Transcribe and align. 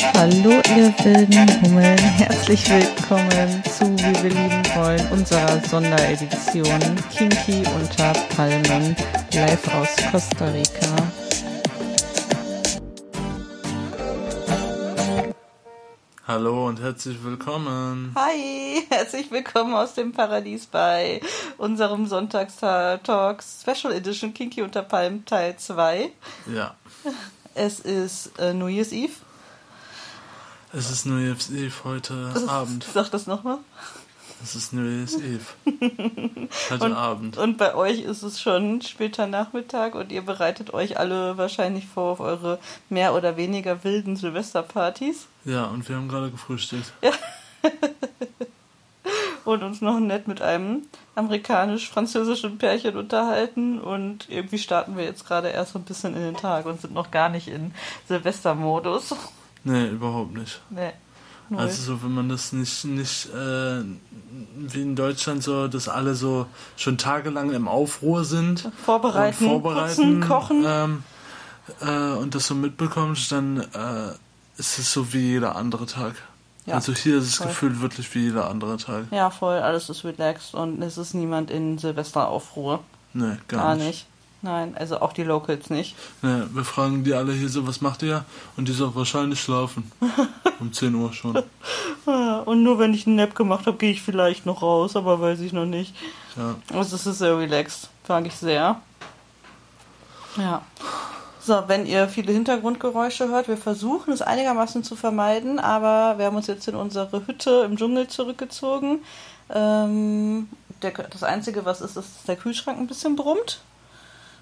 Hallo 0.00 0.50
ihr 0.76 0.94
wilden 1.02 1.62
Hummeln, 1.62 1.98
herzlich 1.98 2.70
willkommen 2.70 3.62
zu 3.64 3.84
Wie 3.96 4.22
wir 4.22 4.30
lieben 4.30 4.62
wollen, 4.76 5.04
unserer 5.10 5.60
Sonderedition 5.68 6.78
Kinky 7.10 7.64
unter 7.74 8.12
Palmen, 8.36 8.94
live 9.32 9.74
aus 9.74 9.88
Costa 10.12 10.44
Rica. 10.46 10.94
Hallo 16.28 16.68
und 16.68 16.80
herzlich 16.80 17.24
willkommen. 17.24 18.12
Hi, 18.14 18.84
herzlich 18.90 19.32
willkommen 19.32 19.74
aus 19.74 19.94
dem 19.94 20.12
Paradies 20.12 20.66
bei 20.66 21.20
unserem 21.56 22.06
Sonntagstalk 22.06 23.42
Special 23.42 23.92
Edition 23.92 24.32
Kinky 24.32 24.62
unter 24.62 24.82
Palmen 24.82 25.24
Teil 25.24 25.56
2. 25.56 26.12
Ja, 26.54 26.76
Es 27.54 27.80
ist 27.80 28.38
äh, 28.38 28.54
New 28.54 28.68
Year's 28.68 28.92
Eve. 28.92 29.14
Es 30.72 30.90
ist 30.90 31.06
New 31.06 31.18
Year's 31.18 31.50
Eve 31.50 31.72
heute 31.84 32.32
Abend. 32.48 32.86
Sag 32.92 33.10
das 33.10 33.26
nochmal. 33.26 33.58
Es 34.42 34.54
ist 34.54 34.72
New 34.72 34.82
Year's 34.84 35.14
Eve. 35.14 35.44
Heute 36.70 36.84
Und, 36.84 36.92
Abend. 36.92 37.36
und 37.38 37.58
bei 37.58 37.74
euch 37.74 38.02
ist 38.02 38.22
es 38.22 38.40
schon 38.40 38.80
später 38.82 39.26
Nachmittag 39.26 39.96
und 39.96 40.12
ihr 40.12 40.22
bereitet 40.22 40.72
euch 40.72 40.96
alle 40.96 41.36
wahrscheinlich 41.36 41.88
vor 41.88 42.12
auf 42.12 42.20
eure 42.20 42.60
mehr 42.88 43.14
oder 43.14 43.36
weniger 43.36 43.82
wilden 43.82 44.14
Silvesterpartys 44.14 45.26
Ja, 45.44 45.64
und 45.64 45.88
wir 45.88 45.96
haben 45.96 46.08
gerade 46.08 46.30
gefrühstückt. 46.30 46.92
und 49.44 49.62
uns 49.64 49.80
noch 49.80 49.98
nett 49.98 50.28
mit 50.28 50.40
einem 50.40 50.82
amerikanisch-französischen 51.16 52.58
Pärchen 52.58 52.96
unterhalten 52.96 53.80
und 53.80 54.28
irgendwie 54.30 54.58
starten 54.58 54.96
wir 54.96 55.04
jetzt 55.04 55.26
gerade 55.26 55.48
erst 55.48 55.72
so 55.72 55.80
ein 55.80 55.84
bisschen 55.84 56.14
in 56.14 56.22
den 56.22 56.36
Tag 56.36 56.66
und 56.66 56.80
sind 56.80 56.94
noch 56.94 57.10
gar 57.10 57.28
nicht 57.28 57.48
in 57.48 57.74
Silvestermodus. 58.06 59.16
Nee, 59.64 59.88
überhaupt 59.88 60.34
nicht. 60.36 60.60
Nee. 60.70 60.92
Null. 61.50 61.60
Also 61.60 61.82
so, 61.82 62.02
wenn 62.02 62.12
man 62.12 62.28
das 62.28 62.52
nicht, 62.52 62.84
nicht 62.84 63.26
äh, 63.34 63.82
wie 64.56 64.82
in 64.82 64.94
Deutschland 64.96 65.42
so, 65.42 65.66
dass 65.66 65.88
alle 65.88 66.14
so 66.14 66.46
schon 66.76 66.98
tagelang 66.98 67.52
im 67.54 67.68
Aufruhr 67.68 68.24
sind 68.26 68.70
vorbereiten, 68.84 69.46
vorbereiten 69.46 70.20
putzen, 70.20 70.28
kochen. 70.28 70.64
Ähm, 70.66 71.02
äh, 71.80 72.16
und 72.18 72.34
das 72.34 72.46
so 72.48 72.54
mitbekommst, 72.54 73.32
dann 73.32 73.60
äh, 73.60 74.10
ist 74.58 74.78
es 74.78 74.92
so 74.92 75.10
wie 75.14 75.20
jeder 75.20 75.56
andere 75.56 75.86
Tag. 75.86 76.16
Ja, 76.66 76.74
also 76.74 76.92
hier 76.92 77.16
ist 77.16 77.24
es 77.28 77.40
gefühlt 77.40 77.80
wirklich 77.80 78.14
wie 78.14 78.24
jeder 78.24 78.50
andere 78.50 78.76
Tag. 78.76 79.04
ja, 79.10 79.30
voll, 79.30 79.56
alles 79.56 79.88
ist 79.88 80.04
relaxed 80.04 80.54
und 80.54 80.82
es 80.82 80.98
ist 80.98 81.14
niemand 81.14 81.50
in 81.50 81.78
Silvesteraufruhr. 81.78 82.80
Nee, 83.14 83.38
gar, 83.48 83.62
Gar 83.62 83.76
nicht. 83.76 83.86
nicht. 83.86 84.06
Nein, 84.40 84.76
also 84.78 85.00
auch 85.00 85.12
die 85.12 85.24
Locals 85.24 85.68
nicht. 85.68 85.96
Nee, 86.22 86.42
wir 86.52 86.64
fragen 86.64 87.02
die 87.02 87.12
alle 87.12 87.32
hier 87.32 87.48
so, 87.48 87.66
was 87.66 87.80
macht 87.80 88.02
ihr? 88.04 88.24
Und 88.56 88.68
die 88.68 88.72
so, 88.72 88.94
wahrscheinlich 88.94 89.40
schlafen. 89.40 89.90
um 90.60 90.72
10 90.72 90.94
Uhr 90.94 91.12
schon. 91.12 91.42
Ah, 92.06 92.38
Und 92.44 92.62
nur 92.62 92.78
wenn 92.78 92.94
ich 92.94 93.06
einen 93.06 93.16
Nap 93.16 93.34
gemacht 93.34 93.66
habe, 93.66 93.76
gehe 93.76 93.90
ich 93.90 94.00
vielleicht 94.00 94.46
noch 94.46 94.62
raus, 94.62 94.94
aber 94.94 95.20
weiß 95.20 95.40
ich 95.40 95.52
noch 95.52 95.66
nicht. 95.66 95.94
Ja. 96.36 96.54
Also 96.72 96.94
es 96.94 97.06
ist 97.06 97.18
sehr 97.18 97.36
relaxed, 97.36 97.90
mag 98.06 98.26
ich 98.26 98.34
sehr. 98.34 98.80
Ja. 100.36 100.62
So, 101.40 101.64
wenn 101.66 101.86
ihr 101.86 102.08
viele 102.08 102.32
Hintergrundgeräusche 102.32 103.28
hört, 103.28 103.48
wir 103.48 103.56
versuchen 103.56 104.12
es 104.12 104.22
einigermaßen 104.22 104.84
zu 104.84 104.94
vermeiden, 104.96 105.58
aber 105.58 106.18
wir 106.18 106.26
haben 106.26 106.36
uns 106.36 106.46
jetzt 106.46 106.68
in 106.68 106.76
unsere 106.76 107.26
Hütte 107.26 107.62
im 107.64 107.76
Dschungel 107.76 108.06
zurückgezogen. 108.06 109.00
Ähm, 109.50 110.48
der, 110.82 110.92
das 110.92 111.22
Einzige, 111.22 111.64
was 111.64 111.80
ist, 111.80 111.96
ist, 111.96 112.16
dass 112.16 112.24
der 112.26 112.36
Kühlschrank 112.36 112.78
ein 112.78 112.86
bisschen 112.86 113.16
brummt. 113.16 113.62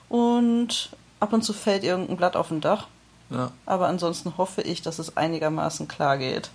Und 0.08 0.90
ab 1.20 1.32
und 1.32 1.42
zu 1.42 1.52
fällt 1.52 1.84
irgendein 1.84 2.16
Blatt 2.16 2.36
auf 2.36 2.48
dem 2.48 2.60
Dach. 2.60 2.86
Ja, 3.30 3.50
Aber 3.66 3.88
ansonsten 3.88 4.36
hoffe 4.36 4.62
ich, 4.62 4.82
dass 4.82 4.98
es 5.00 5.16
einigermaßen 5.16 5.88
klar 5.88 6.16
geht. 6.16 6.50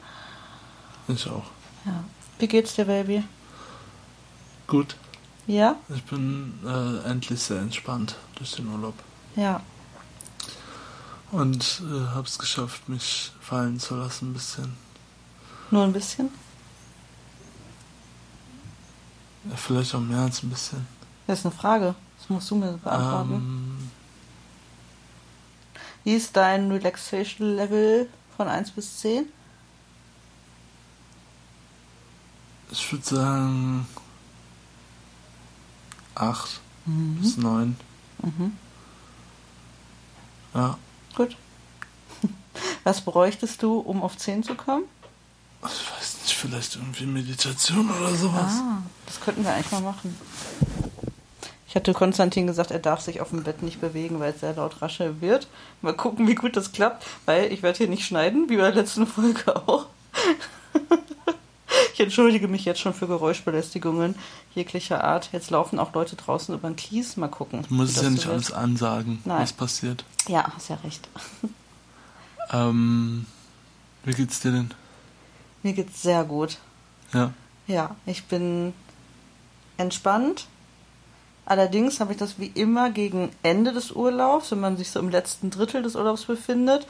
ich 1.09 1.28
auch. 1.28 1.44
Ja. 1.85 2.03
Wie 2.39 2.47
geht's 2.47 2.75
dir, 2.75 2.85
Baby? 2.85 3.23
Gut. 4.67 4.95
Ja? 5.47 5.75
Ich 5.89 6.03
bin 6.03 6.57
äh, 6.66 7.09
endlich 7.09 7.41
sehr 7.41 7.59
entspannt 7.59 8.16
durch 8.35 8.53
den 8.53 8.67
Urlaub. 8.69 8.94
Ja. 9.35 9.62
Und 11.31 11.81
äh, 11.85 12.16
hab's 12.16 12.39
geschafft, 12.39 12.88
mich 12.88 13.31
fallen 13.41 13.79
zu 13.79 13.95
lassen 13.95 14.29
ein 14.29 14.33
bisschen. 14.33 14.78
Nur 15.72 15.83
ein 15.83 15.94
bisschen? 15.94 16.29
Ja, 19.50 19.56
vielleicht 19.56 19.95
auch 19.95 20.00
mehr 20.00 20.19
als 20.19 20.44
ein 20.44 20.50
bisschen. 20.50 20.85
Das 21.28 21.39
ist 21.39 21.45
eine 21.45 21.56
Frage. 21.56 21.95
Das 22.21 22.29
musst 22.29 22.51
du 22.51 22.55
mir 22.55 22.73
beantworten. 22.73 23.33
Ähm, 23.33 23.89
Wie 26.03 26.13
ist 26.13 26.37
dein 26.37 26.71
Relaxation 26.71 27.55
Level 27.55 28.07
von 28.37 28.47
1 28.47 28.71
bis 28.71 28.99
10? 28.99 29.25
ich 32.71 32.91
würde 32.91 33.05
sagen 33.05 33.87
8 36.15 36.59
bis 36.85 37.37
9. 37.37 37.75
Mhm. 38.21 38.57
Ja. 40.53 40.77
Gut. 41.15 41.35
Was 42.83 43.01
bräuchtest 43.01 43.61
du, 43.61 43.79
um 43.79 44.01
auf 44.01 44.17
10 44.17 44.43
zu 44.43 44.55
kommen? 44.55 44.85
Ich 45.63 45.91
weiß 45.91 46.17
nicht, 46.23 46.33
vielleicht 46.33 46.75
irgendwie 46.75 47.05
Meditation 47.05 47.89
oder 47.91 48.15
sowas. 48.15 48.53
Ah, 48.53 48.81
das 49.05 49.19
könnten 49.19 49.43
wir 49.43 49.53
eigentlich 49.53 49.71
mal 49.71 49.81
machen. 49.81 50.17
Ich 51.71 51.75
hatte 51.77 51.93
Konstantin 51.93 52.47
gesagt, 52.47 52.71
er 52.71 52.79
darf 52.79 52.99
sich 52.99 53.21
auf 53.21 53.29
dem 53.29 53.43
Bett 53.43 53.63
nicht 53.63 53.79
bewegen, 53.79 54.19
weil 54.19 54.33
es 54.33 54.41
sehr 54.41 54.53
laut 54.53 54.81
rascheln 54.81 55.21
wird. 55.21 55.47
Mal 55.81 55.93
gucken, 55.93 56.27
wie 56.27 56.35
gut 56.35 56.57
das 56.57 56.73
klappt, 56.73 57.05
weil 57.25 57.49
ich 57.49 57.63
werde 57.63 57.77
hier 57.77 57.87
nicht 57.87 58.05
schneiden, 58.05 58.49
wie 58.49 58.57
bei 58.57 58.63
der 58.63 58.75
letzten 58.75 59.07
Folge 59.07 59.55
auch. 59.69 59.85
Ich 61.93 61.99
entschuldige 62.01 62.49
mich 62.49 62.65
jetzt 62.65 62.81
schon 62.81 62.93
für 62.93 63.07
Geräuschbelästigungen 63.07 64.15
jeglicher 64.53 65.01
Art. 65.01 65.29
Jetzt 65.31 65.49
laufen 65.49 65.79
auch 65.79 65.93
Leute 65.93 66.17
draußen 66.17 66.53
über 66.53 66.67
den 66.69 66.75
Kies. 66.75 67.15
Mal 67.15 67.29
gucken. 67.29 67.65
Du 67.69 67.73
musst 67.73 67.95
es 67.95 68.03
ja 68.03 68.09
nicht 68.09 68.25
wird. 68.25 68.33
alles 68.33 68.51
ansagen, 68.51 69.21
Nein. 69.23 69.41
was 69.41 69.53
passiert. 69.53 70.03
Ja, 70.27 70.51
hast 70.53 70.69
ja 70.69 70.77
recht. 70.83 71.07
Ähm, 72.51 73.25
wie 74.03 74.11
geht's 74.11 74.41
dir 74.41 74.51
denn? 74.51 74.73
Mir 75.63 75.71
geht's 75.71 76.01
sehr 76.01 76.25
gut. 76.25 76.57
Ja. 77.13 77.31
Ja, 77.65 77.95
ich 78.05 78.25
bin 78.25 78.73
entspannt. 79.77 80.47
Allerdings 81.46 82.00
habe 82.00 82.12
ich 82.13 82.18
das 82.19 82.40
wie 82.40 82.47
immer 82.53 82.91
gegen 82.91 83.29
Ende 83.44 83.74
des 83.74 83.91
Urlaubs, 83.91 84.52
wenn 84.52 84.59
man 84.59 84.78
sich 84.78 84.91
so 84.91 85.00
im 85.00 85.09
letzten 85.09 85.50
Drittel 85.50 85.81
des 85.84 85.96
Urlaubs 85.96 86.25
befindet 86.25 86.85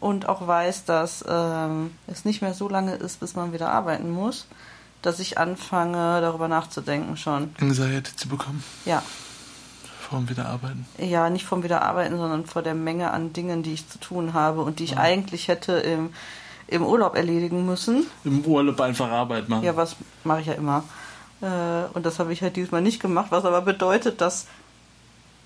und 0.00 0.28
auch 0.28 0.46
weiß, 0.46 0.84
dass 0.86 1.24
ähm, 1.28 1.92
es 2.06 2.24
nicht 2.24 2.40
mehr 2.42 2.54
so 2.54 2.68
lange 2.68 2.94
ist, 2.94 3.20
bis 3.20 3.36
man 3.36 3.52
wieder 3.52 3.70
arbeiten 3.70 4.10
muss, 4.10 4.46
dass 5.02 5.20
ich 5.20 5.38
anfange, 5.38 6.20
darüber 6.20 6.48
nachzudenken 6.48 7.16
schon. 7.16 7.54
Anxiety 7.60 8.16
zu 8.16 8.28
bekommen, 8.28 8.64
Ja, 8.84 9.02
vorm 10.08 10.28
Wiederarbeiten. 10.28 10.86
ja, 10.98 11.28
nicht 11.30 11.44
vom 11.44 11.62
Wiederarbeiten, 11.62 12.16
sondern 12.16 12.46
vor 12.46 12.62
der 12.62 12.74
Menge 12.74 13.10
an 13.12 13.32
Dingen, 13.34 13.62
die 13.62 13.74
ich 13.74 13.88
zu 13.88 13.98
tun 13.98 14.32
habe 14.32 14.62
und 14.62 14.78
die 14.78 14.84
ich 14.84 14.92
Ja. 14.92 14.98
eigentlich 14.98 15.48
hätte 15.48 15.72
im, 15.74 16.10
im 16.66 16.82
Urlaub 16.84 17.14
erledigen 17.14 17.66
müssen. 17.66 18.06
Im 18.24 18.40
Urlaub 18.44 18.80
einfach 18.80 19.10
Arbeit 19.10 19.48
machen. 19.48 19.64
Ja, 19.64 19.76
was 19.76 19.96
mache 20.24 20.40
ich 20.40 20.46
ja 20.46 20.54
immer. 20.54 20.82
Äh, 21.40 21.46
und 21.94 22.04
das 22.06 22.18
habe 22.18 22.32
ich 22.32 22.42
halt 22.42 22.56
diesmal 22.56 22.82
nicht 22.82 23.00
gemacht, 23.00 23.28
was 23.30 23.44
aber 23.44 23.60
bedeutet, 23.62 24.20
dass, 24.20 24.46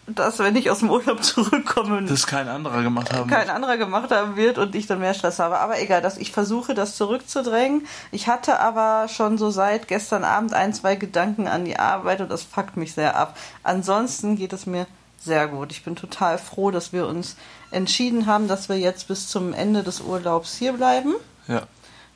dass 0.06 0.38
wenn 0.38 0.56
ich 0.56 0.70
aus 0.70 0.80
dem 0.80 0.90
Urlaub 0.90 1.22
zurückkomme, 1.24 2.02
Das 2.04 2.26
kein 2.26 2.48
anderer 2.48 2.82
gemacht 2.82 3.12
haben. 3.12 3.28
kein 3.30 3.50
anderer 3.50 3.76
gemacht 3.76 4.10
haben 4.10 4.36
wird 4.36 4.58
und 4.58 4.74
ich 4.74 4.86
dann 4.86 4.98
mehr 5.00 5.14
Stress 5.14 5.38
habe. 5.38 5.58
Aber 5.58 5.80
egal, 5.80 6.02
dass 6.02 6.16
ich 6.18 6.32
versuche, 6.32 6.74
das 6.74 6.96
zurückzudrängen. 6.96 7.86
Ich 8.10 8.26
hatte 8.28 8.58
aber 8.58 9.08
schon 9.08 9.38
so 9.38 9.50
seit 9.50 9.88
gestern 9.88 10.24
Abend 10.24 10.54
ein, 10.54 10.74
zwei 10.74 10.96
Gedanken 10.96 11.46
an 11.46 11.64
die 11.64 11.78
Arbeit 11.78 12.20
und 12.20 12.30
das 12.30 12.42
fuckt 12.42 12.76
mich 12.76 12.94
sehr 12.94 13.16
ab. 13.16 13.36
Ansonsten 13.62 14.36
geht 14.36 14.52
es 14.52 14.66
mir 14.66 14.86
sehr 15.24 15.46
gut. 15.46 15.70
Ich 15.70 15.84
bin 15.84 15.94
total 15.94 16.36
froh, 16.36 16.70
dass 16.72 16.92
wir 16.92 17.06
uns 17.06 17.36
entschieden 17.70 18.26
haben, 18.26 18.48
dass 18.48 18.68
wir 18.68 18.76
jetzt 18.78 19.06
bis 19.08 19.28
zum 19.28 19.52
Ende 19.52 19.82
des 19.84 20.00
Urlaubs 20.00 20.54
hier 20.56 20.72
bleiben. 20.72 21.14
Ja. 21.46 21.62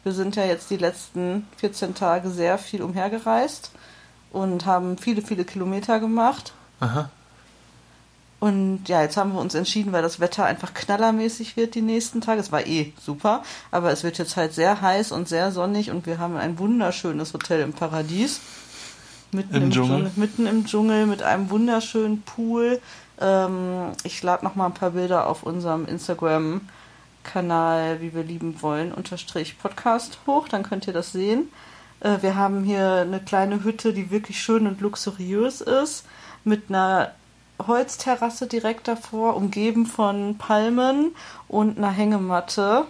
Wir 0.06 0.12
sind 0.12 0.36
ja 0.36 0.44
jetzt 0.44 0.70
die 0.70 0.76
letzten 0.76 1.48
14 1.56 1.96
Tage 1.96 2.30
sehr 2.30 2.58
viel 2.58 2.80
umhergereist 2.80 3.72
und 4.30 4.64
haben 4.64 4.98
viele, 4.98 5.20
viele 5.20 5.44
Kilometer 5.44 5.98
gemacht. 5.98 6.52
Aha. 6.78 7.10
Und 8.38 8.84
ja, 8.86 9.02
jetzt 9.02 9.16
haben 9.16 9.32
wir 9.32 9.40
uns 9.40 9.56
entschieden, 9.56 9.90
weil 9.90 10.02
das 10.02 10.20
Wetter 10.20 10.44
einfach 10.44 10.74
knallermäßig 10.74 11.56
wird 11.56 11.74
die 11.74 11.82
nächsten 11.82 12.20
Tage. 12.20 12.40
Es 12.40 12.52
war 12.52 12.64
eh 12.68 12.92
super, 13.04 13.42
aber 13.72 13.90
es 13.90 14.04
wird 14.04 14.16
jetzt 14.18 14.36
halt 14.36 14.54
sehr 14.54 14.80
heiß 14.80 15.10
und 15.10 15.26
sehr 15.26 15.50
sonnig 15.50 15.90
und 15.90 16.06
wir 16.06 16.20
haben 16.20 16.36
ein 16.36 16.60
wunderschönes 16.60 17.34
Hotel 17.34 17.62
im 17.62 17.72
Paradies. 17.72 18.40
Mitten 19.32 19.56
Im 19.56 19.62
im, 19.64 19.70
Dschungel. 19.72 19.88
Dschungel. 19.88 20.12
Mitten 20.14 20.46
im 20.46 20.66
Dschungel 20.66 21.06
mit 21.06 21.24
einem 21.24 21.50
wunderschönen 21.50 22.22
Pool. 22.22 22.80
Ähm, 23.20 23.90
ich 24.04 24.22
lade 24.22 24.44
noch 24.44 24.54
mal 24.54 24.66
ein 24.66 24.74
paar 24.74 24.90
Bilder 24.90 25.26
auf 25.26 25.42
unserem 25.42 25.84
Instagram-Kanal, 27.26 28.00
wie 28.00 28.14
wir 28.14 28.22
lieben 28.22 28.62
wollen, 28.62 28.92
unterstrich 28.92 29.58
Podcast 29.58 30.18
hoch, 30.26 30.48
dann 30.48 30.62
könnt 30.62 30.86
ihr 30.86 30.92
das 30.92 31.12
sehen. 31.12 31.50
Äh, 32.00 32.18
wir 32.22 32.36
haben 32.36 32.64
hier 32.64 33.02
eine 33.02 33.20
kleine 33.20 33.64
Hütte, 33.64 33.92
die 33.92 34.10
wirklich 34.10 34.40
schön 34.40 34.66
und 34.66 34.80
luxuriös 34.80 35.60
ist, 35.60 36.04
mit 36.44 36.68
einer 36.68 37.12
Holzterrasse 37.66 38.46
direkt 38.46 38.86
davor, 38.88 39.36
umgeben 39.36 39.86
von 39.86 40.38
Palmen 40.38 41.14
und 41.48 41.78
einer 41.78 41.90
Hängematte. 41.90 42.84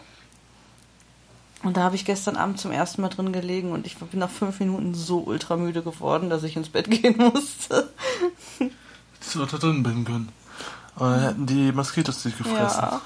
Und 1.63 1.77
da 1.77 1.83
habe 1.83 1.97
ich 1.97 2.05
gestern 2.05 2.37
Abend 2.37 2.61
zum 2.61 2.71
ersten 2.71 3.03
Mal 3.03 3.09
drin 3.09 3.33
gelegen 3.33 3.73
und 3.73 3.87
ich 3.87 3.97
bin 3.97 4.21
nach 4.21 4.31
fünf 4.31 4.61
Minuten 4.61 4.95
so 4.95 5.19
ultramüde 5.21 5.83
geworden, 5.83 6.31
dass 6.31 6.43
ich 6.43 6.57
ins 6.57 6.69
Bett 6.69 6.91
gehen 6.91 7.17
musste. 7.17 7.91
Hättest 8.59 9.35
du 9.35 9.45
da 9.45 9.57
drin 9.57 9.83
bleiben 9.83 10.05
können. 10.05 10.29
Aber 10.95 11.11
dann 11.11 11.23
hätten 11.23 11.47
die 11.47 11.73
Moskitos 11.73 12.23
dich 12.23 12.37
gefressen. 12.37 12.83
Ja, 12.83 13.01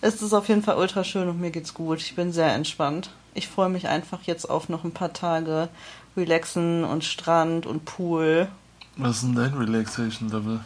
es 0.00 0.22
ist 0.22 0.32
auf 0.32 0.48
jeden 0.48 0.62
Fall 0.62 0.76
ultra 0.76 1.04
schön 1.04 1.28
und 1.28 1.40
mir 1.40 1.50
geht's 1.50 1.74
gut. 1.74 2.00
Ich 2.00 2.14
bin 2.14 2.32
sehr 2.32 2.54
entspannt. 2.54 3.10
Ich 3.34 3.48
freue 3.48 3.68
mich 3.68 3.88
einfach 3.88 4.22
jetzt 4.22 4.48
auf 4.48 4.68
noch 4.68 4.84
ein 4.84 4.92
paar 4.92 5.12
Tage 5.12 5.68
relaxen 6.16 6.84
und 6.84 7.04
Strand 7.04 7.66
und 7.66 7.84
Pool. 7.84 8.48
Was 8.96 9.16
ist 9.16 9.22
denn 9.24 9.34
dein 9.34 9.54
Relaxation 9.54 10.28
Level? 10.30 10.60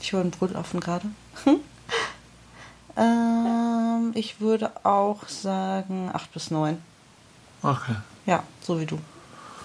Ich 0.00 0.12
höre 0.12 0.20
einen 0.20 0.30
Brüllaffen 0.30 0.80
gerade. 0.80 1.06
ähm, 2.96 4.12
ich 4.14 4.40
würde 4.40 4.72
auch 4.84 5.28
sagen 5.28 6.10
8 6.12 6.32
bis 6.32 6.50
9. 6.50 6.78
Okay. 7.62 7.96
Ja, 8.24 8.42
so 8.62 8.80
wie 8.80 8.86
du. 8.86 8.98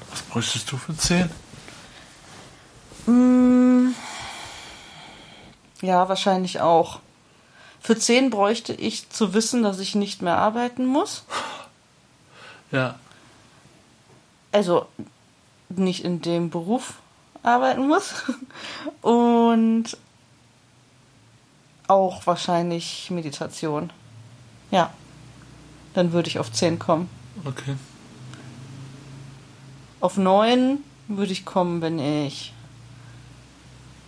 Was 0.09 0.21
bräuchtest 0.23 0.71
du 0.71 0.77
für 0.77 0.95
10? 0.95 1.29
Mm, 3.05 3.60
Ja, 5.81 6.07
wahrscheinlich 6.09 6.61
auch. 6.61 6.99
Für 7.79 7.97
10 7.97 8.29
bräuchte 8.29 8.73
ich 8.73 9.09
zu 9.09 9.33
wissen, 9.33 9.63
dass 9.63 9.79
ich 9.79 9.95
nicht 9.95 10.21
mehr 10.21 10.37
arbeiten 10.37 10.85
muss. 10.85 11.23
Ja. 12.71 12.95
Also 14.51 14.85
nicht 15.69 16.03
in 16.05 16.21
dem 16.21 16.49
Beruf 16.49 16.99
arbeiten 17.41 17.87
muss. 17.87 18.13
Und 19.01 19.97
auch 21.87 22.25
wahrscheinlich 22.27 23.09
Meditation. 23.09 23.91
Ja. 24.69 24.93
Dann 25.93 26.13
würde 26.13 26.29
ich 26.29 26.39
auf 26.39 26.51
10 26.51 26.79
kommen. 26.79 27.09
Okay. 27.43 27.75
Auf 29.99 30.17
9 30.17 30.77
würde 31.07 31.31
ich 31.31 31.45
kommen, 31.45 31.81
wenn 31.81 31.99
ich 31.99 32.53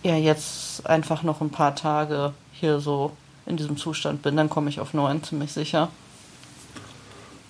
ja 0.04 0.16
jetzt 0.16 0.86
einfach 0.86 1.22
noch 1.22 1.40
ein 1.40 1.50
paar 1.50 1.74
Tage 1.74 2.34
hier 2.52 2.78
so 2.78 3.16
in 3.46 3.56
diesem 3.56 3.76
Zustand 3.76 4.22
bin. 4.22 4.36
Dann 4.36 4.50
komme 4.50 4.70
ich 4.70 4.78
auf 4.80 4.94
9 4.94 5.24
ziemlich 5.24 5.52
sicher. 5.52 5.88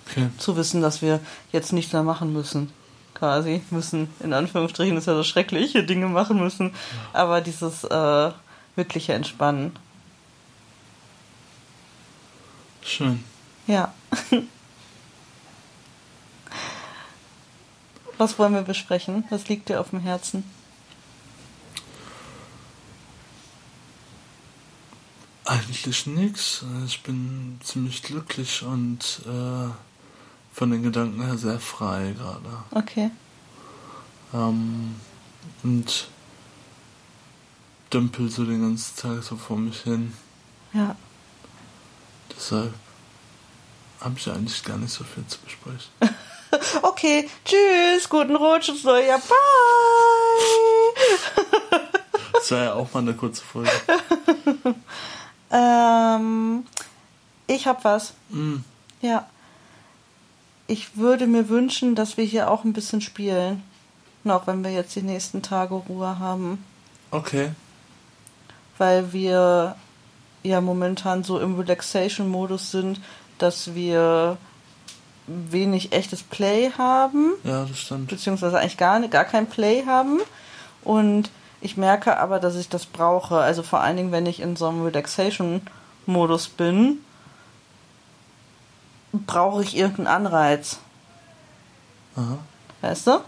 Okay. 0.07 0.29
Zu 0.37 0.55
wissen, 0.55 0.81
dass 0.81 1.01
wir 1.01 1.19
jetzt 1.51 1.73
nichts 1.73 1.93
mehr 1.93 2.03
machen 2.03 2.31
müssen. 2.33 2.71
Quasi 3.13 3.61
müssen, 3.69 4.09
in 4.19 4.33
Anführungsstrichen 4.33 4.97
ist 4.97 5.07
ja 5.07 5.15
so 5.15 5.23
schreckliche 5.23 5.83
Dinge 5.83 6.07
machen 6.07 6.39
müssen. 6.39 6.73
Aber 7.13 7.41
dieses 7.41 7.83
äh, 7.83 8.31
wirkliche 8.75 9.13
Entspannen. 9.13 9.75
Schön. 12.81 13.23
Ja. 13.67 13.93
Was 18.17 18.39
wollen 18.39 18.53
wir 18.53 18.61
besprechen? 18.61 19.25
Was 19.29 19.49
liegt 19.49 19.67
dir 19.69 19.81
auf 19.81 19.89
dem 19.89 19.99
Herzen? 19.99 20.43
Eigentlich 25.45 26.07
nix. 26.07 26.63
Ich 26.85 27.03
bin 27.03 27.59
ziemlich 27.63 28.01
glücklich 28.01 28.63
und 28.63 29.21
äh, 29.25 29.69
von 30.51 30.71
den 30.71 30.81
Gedanken 30.81 31.23
her 31.23 31.37
sehr 31.37 31.59
frei 31.59 32.15
gerade. 32.17 32.63
Okay. 32.71 33.11
Ähm, 34.33 34.95
und 35.63 36.07
dümpel 37.93 38.29
so 38.29 38.43
den 38.43 38.61
ganzen 38.61 38.95
Tag 38.97 39.23
so 39.23 39.35
vor 39.35 39.57
mich 39.57 39.81
hin. 39.81 40.13
Ja. 40.73 40.95
Deshalb 42.35 42.73
habe 44.01 44.15
ich 44.17 44.27
eigentlich 44.29 44.63
gar 44.63 44.77
nicht 44.77 44.93
so 44.93 45.03
viel 45.03 45.25
zu 45.27 45.39
besprechen. 45.39 45.91
Okay, 46.81 47.29
tschüss, 47.43 48.07
guten 48.07 48.33
Rutsch 48.35 48.69
ins 48.69 48.85
neue 48.85 49.07
Jahr. 49.07 49.19
Bye. 49.19 49.35
Das 52.31 52.49
war 52.51 52.63
ja 52.63 52.73
auch 52.73 52.93
mal 52.93 53.01
eine 53.01 53.13
kurze 53.13 53.43
Folge. 53.43 53.71
ähm, 55.55 56.65
ich 57.47 57.67
hab 57.67 57.83
was. 57.83 58.13
Mm, 58.29 58.57
Ja. 59.01 59.25
Ich 60.67 60.97
würde 60.97 61.27
mir 61.27 61.47
wünschen, 61.47 61.93
dass 61.93 62.17
wir 62.17 62.23
hier 62.25 62.49
auch 62.49 62.63
ein 62.63 62.73
bisschen 62.73 62.99
spielen. 62.99 63.61
Noch 64.23 64.47
wenn 64.47 64.63
wir 64.63 64.71
jetzt 64.71 64.95
die 64.95 65.03
nächsten 65.03 65.43
Tage 65.43 65.75
Ruhe 65.75 66.17
haben. 66.19 66.63
okay. 67.11 67.51
Weil 68.77 69.13
wir 69.13 69.75
ja 70.43 70.59
momentan 70.61 71.23
so 71.23 71.39
im 71.39 71.55
Relaxation-Modus 71.57 72.71
sind, 72.71 72.99
dass 73.37 73.73
wir 73.73 74.37
wenig 75.27 75.93
echtes 75.93 76.23
Play 76.23 76.71
haben. 76.77 77.33
Ja, 77.45 77.65
das 77.65 77.79
stimmt. 77.79 78.09
beziehungsweise 78.09 78.59
eigentlich 78.59 78.77
gar, 78.77 78.99
gar 79.07 79.23
kein 79.25 79.47
Play 79.47 79.85
haben. 79.85 80.19
Und 80.83 81.29
ich 81.65 81.77
merke 81.77 82.17
aber, 82.17 82.39
dass 82.39 82.55
ich 82.55 82.69
das 82.69 82.85
brauche. 82.85 83.37
Also 83.39 83.63
vor 83.63 83.81
allen 83.81 83.97
Dingen, 83.97 84.11
wenn 84.11 84.27
ich 84.27 84.39
in 84.39 84.55
so 84.55 84.67
einem 84.67 84.83
Relaxation-Modus 84.83 86.49
bin, 86.49 86.99
brauche 89.11 89.63
ich 89.63 89.75
irgendeinen 89.75 90.07
Anreiz. 90.25 90.77
Aha. 92.15 92.37
Weißt 92.81 93.07
du? 93.07 93.19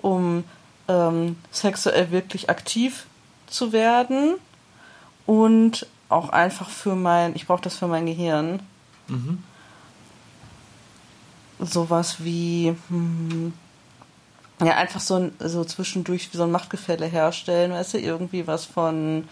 Um 0.00 0.44
ähm, 0.86 1.36
sexuell 1.50 2.12
wirklich 2.12 2.48
aktiv 2.48 3.06
zu 3.48 3.72
werden 3.72 4.36
und 5.26 5.86
auch 6.08 6.28
einfach 6.28 6.70
für 6.70 6.94
mein, 6.94 7.34
ich 7.34 7.46
brauche 7.48 7.62
das 7.62 7.76
für 7.76 7.88
mein 7.88 8.06
Gehirn. 8.06 8.60
Mhm. 9.08 9.42
sowas 11.58 12.22
wie 12.22 12.76
hm, 12.88 13.52
ja 14.66 14.76
einfach 14.76 15.00
so 15.00 15.16
ein 15.16 15.32
so 15.38 15.64
zwischendurch 15.64 16.32
wie 16.32 16.36
so 16.36 16.44
ein 16.44 16.50
Machtgefälle 16.50 17.06
herstellen, 17.06 17.72
weißt 17.72 17.94
du, 17.94 17.98
irgendwie 17.98 18.46
was 18.46 18.64
von 18.64 19.28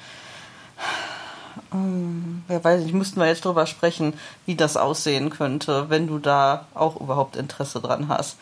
hm, 1.70 2.42
wer 2.46 2.62
weiß 2.62 2.84
ich, 2.84 2.92
müssten 2.92 3.20
wir 3.20 3.26
jetzt 3.26 3.44
drüber 3.44 3.66
sprechen, 3.66 4.14
wie 4.46 4.54
das 4.54 4.76
aussehen 4.76 5.30
könnte, 5.30 5.90
wenn 5.90 6.06
du 6.06 6.18
da 6.18 6.66
auch 6.74 7.00
überhaupt 7.00 7.36
Interesse 7.36 7.80
dran 7.80 8.08
hast. 8.08 8.38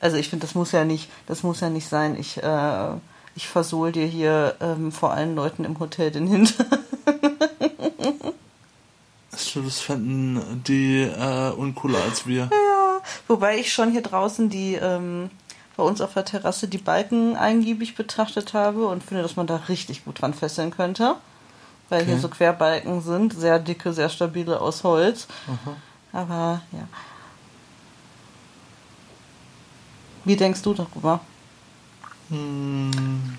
Also 0.00 0.16
ich 0.16 0.28
finde, 0.28 0.46
das 0.46 0.54
muss 0.54 0.72
ja 0.72 0.84
nicht, 0.84 1.10
das 1.26 1.42
muss 1.42 1.60
ja 1.60 1.70
nicht 1.70 1.88
sein. 1.88 2.16
Ich 2.18 2.42
äh, 2.42 2.90
ich 3.36 3.48
versohl 3.48 3.92
dir 3.92 4.06
hier 4.06 4.56
ähm, 4.60 4.90
vor 4.90 5.12
allen 5.12 5.36
Leuten 5.36 5.64
im 5.64 5.78
Hotel 5.78 6.10
den 6.10 6.26
Hintern. 6.26 6.66
Ich 9.36 9.52
glaube, 9.52 9.66
das 9.68 9.80
fänden 9.80 10.62
die 10.66 11.02
äh, 11.02 11.50
uncooler 11.50 12.02
als 12.02 12.26
wir. 12.26 12.48
Ja, 12.50 13.02
wobei 13.28 13.58
ich 13.58 13.72
schon 13.72 13.92
hier 13.92 14.00
draußen 14.00 14.48
die 14.48 14.76
ähm, 14.76 15.30
bei 15.76 15.82
uns 15.82 16.00
auf 16.00 16.14
der 16.14 16.24
Terrasse 16.24 16.68
die 16.68 16.78
Balken 16.78 17.36
eingiebig 17.36 17.94
betrachtet 17.94 18.54
habe 18.54 18.86
und 18.86 19.02
finde, 19.04 19.22
dass 19.22 19.36
man 19.36 19.46
da 19.46 19.56
richtig 19.68 20.04
gut 20.04 20.20
dran 20.22 20.34
fesseln 20.34 20.70
könnte. 20.70 21.16
Weil 21.88 22.04
hier 22.04 22.14
Okay. 22.14 22.22
so 22.22 22.28
Querbalken 22.28 23.00
sind, 23.02 23.32
sehr 23.38 23.58
dicke, 23.58 23.92
sehr 23.92 24.08
stabile 24.08 24.60
aus 24.60 24.82
Holz. 24.84 25.28
Aha. 25.46 25.76
Aber 26.12 26.62
ja. 26.72 26.88
Wie 30.24 30.34
denkst 30.34 30.62
du 30.62 30.74
darüber? 30.74 31.20
Hm. 32.30 33.38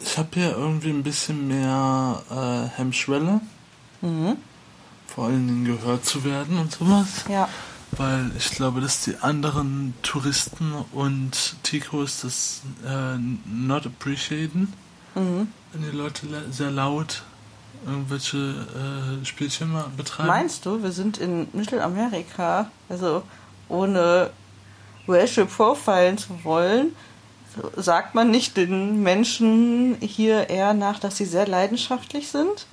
Ich 0.00 0.18
habe 0.18 0.28
hier 0.34 0.50
irgendwie 0.56 0.90
ein 0.90 1.02
bisschen 1.02 1.46
mehr 1.48 2.22
äh, 2.30 2.76
Hemmschwelle, 2.78 3.40
Mhm. 4.02 4.36
Vor 5.14 5.26
allen 5.26 5.46
Dingen 5.46 5.64
gehört 5.64 6.04
zu 6.04 6.24
werden 6.24 6.58
und 6.58 6.72
sowas. 6.72 7.24
Ja. 7.28 7.48
Weil 7.92 8.30
ich 8.36 8.50
glaube, 8.50 8.80
dass 8.80 9.02
die 9.04 9.16
anderen 9.18 9.94
Touristen 10.02 10.72
und 10.92 11.56
Ticos 11.62 12.20
das 12.22 12.62
äh, 12.84 13.16
not 13.46 13.86
appreciaten, 13.86 14.72
Mhm. 15.14 15.48
wenn 15.72 15.82
die 15.90 15.96
Leute 15.96 16.26
sehr 16.50 16.70
laut 16.70 17.22
irgendwelche 17.86 18.36
äh, 18.36 19.24
Spielchen 19.24 19.72
mal 19.72 19.86
betreiben. 19.96 20.28
Meinst 20.28 20.66
du, 20.66 20.82
wir 20.82 20.92
sind 20.92 21.16
in 21.18 21.48
Mittelamerika, 21.54 22.70
also 22.90 23.22
ohne 23.68 24.30
racial 25.08 25.46
profilen 25.46 26.18
zu 26.18 26.44
wollen, 26.44 26.88
sagt 27.76 28.14
man 28.14 28.30
nicht 28.30 28.56
den 28.56 29.02
Menschen 29.02 29.96
hier 30.00 30.50
eher 30.50 30.74
nach, 30.74 30.98
dass 30.98 31.16
sie 31.16 31.24
sehr 31.24 31.46
leidenschaftlich 31.46 32.28
sind? 32.28 32.66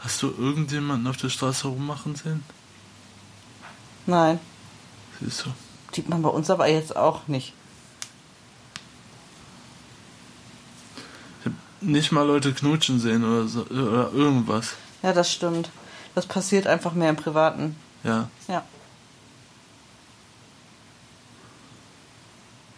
Hast 0.00 0.22
du 0.22 0.28
irgendjemanden 0.28 1.06
auf 1.06 1.16
der 1.18 1.28
Straße 1.28 1.68
rummachen 1.68 2.14
sehen? 2.16 2.42
Nein, 4.06 4.40
Siehst 5.20 5.44
du. 5.44 5.50
sieht 5.94 6.08
man 6.08 6.22
bei 6.22 6.30
uns 6.30 6.48
aber 6.50 6.66
jetzt 6.68 6.96
auch 6.96 7.28
nicht. 7.28 7.52
Ich 11.40 11.46
hab 11.46 11.52
nicht 11.82 12.12
mal 12.12 12.26
Leute 12.26 12.54
knutschen 12.54 12.98
sehen 12.98 13.22
oder 13.24 13.46
so 13.46 13.62
oder 13.66 14.10
irgendwas. 14.12 14.74
Ja, 15.02 15.12
das 15.12 15.30
stimmt. 15.30 15.70
Das 16.14 16.26
passiert 16.26 16.66
einfach 16.66 16.92
mehr 16.94 17.10
im 17.10 17.16
Privaten. 17.16 17.76
Ja. 18.02 18.28
Ja. 18.48 18.64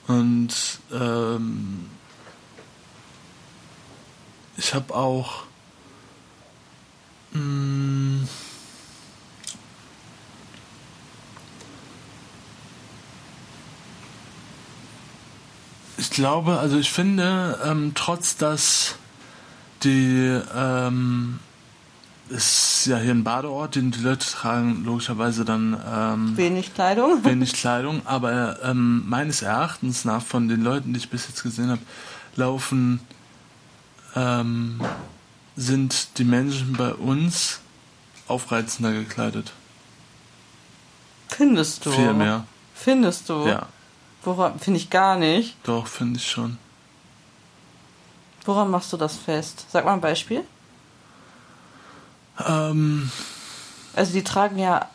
Und 0.09 0.51
ähm, 0.93 1.89
ich 4.57 4.75
habe 4.75 4.95
auch. 4.95 5.45
Mm, 7.33 8.25
ich 15.99 16.11
glaube, 16.11 16.59
also 16.59 16.79
ich 16.79 16.91
finde, 16.91 17.59
ähm, 17.65 17.93
trotz 17.95 18.37
dass 18.37 18.97
die 19.83 20.41
ähm, 20.55 21.39
ist 22.29 22.87
ja 22.87 22.99
hier 22.99 23.13
ein 23.13 23.25
Badeort, 23.25 23.75
den 23.75 23.91
die 23.91 24.01
Leute 24.01 24.27
tragen 24.27 24.85
logischerweise 24.85 25.45
dann 25.45 25.77
ähm, 25.93 26.37
wenig 26.37 26.75
Kleidung. 26.75 27.25
Wenig 27.25 27.53
Kleidung, 27.53 28.03
aber 28.07 28.63
ähm, 28.63 29.09
meines 29.09 29.43
Erachtens 29.43 30.05
nach 30.05 30.23
von 30.23 30.49
den 30.49 30.63
Leuten, 30.63 30.93
die 30.93 30.99
ich 30.99 31.11
bis 31.11 31.29
jetzt 31.29 31.43
gesehen 31.43 31.71
habe, 31.71 31.83
laufen 32.37 33.01
ähm, 34.17 34.81
sind 35.57 36.19
die 36.19 36.25
Menschen 36.25 36.75
bei 36.75 36.95
uns 36.95 37.61
aufreizender 38.29 38.93
gekleidet. 38.93 39.53
Findest 41.29 41.87
du? 41.87 41.93
Viel 41.93 42.15
mehr. 42.15 42.47
Findest 42.75 43.29
du? 43.29 43.47
Ja. 43.47 43.67
Woran 44.23 44.59
finde 44.59 44.79
ich 44.79 44.91
gar 44.91 45.17
nicht. 45.17 45.57
Doch, 45.65 45.87
finde 45.87 46.19
ich 46.19 46.31
schon. 46.31 46.59
Woran 48.45 48.71
machst 48.71 48.93
du 48.93 48.97
das 48.97 49.17
fest? 49.17 49.67
Sag 49.71 49.85
mal 49.85 49.95
ein 49.95 50.01
Beispiel. 50.01 50.43
Ähm. 52.47 53.11
Also 53.95 54.13
die 54.13 54.25
tragen 54.25 54.59
ja, 54.59 54.89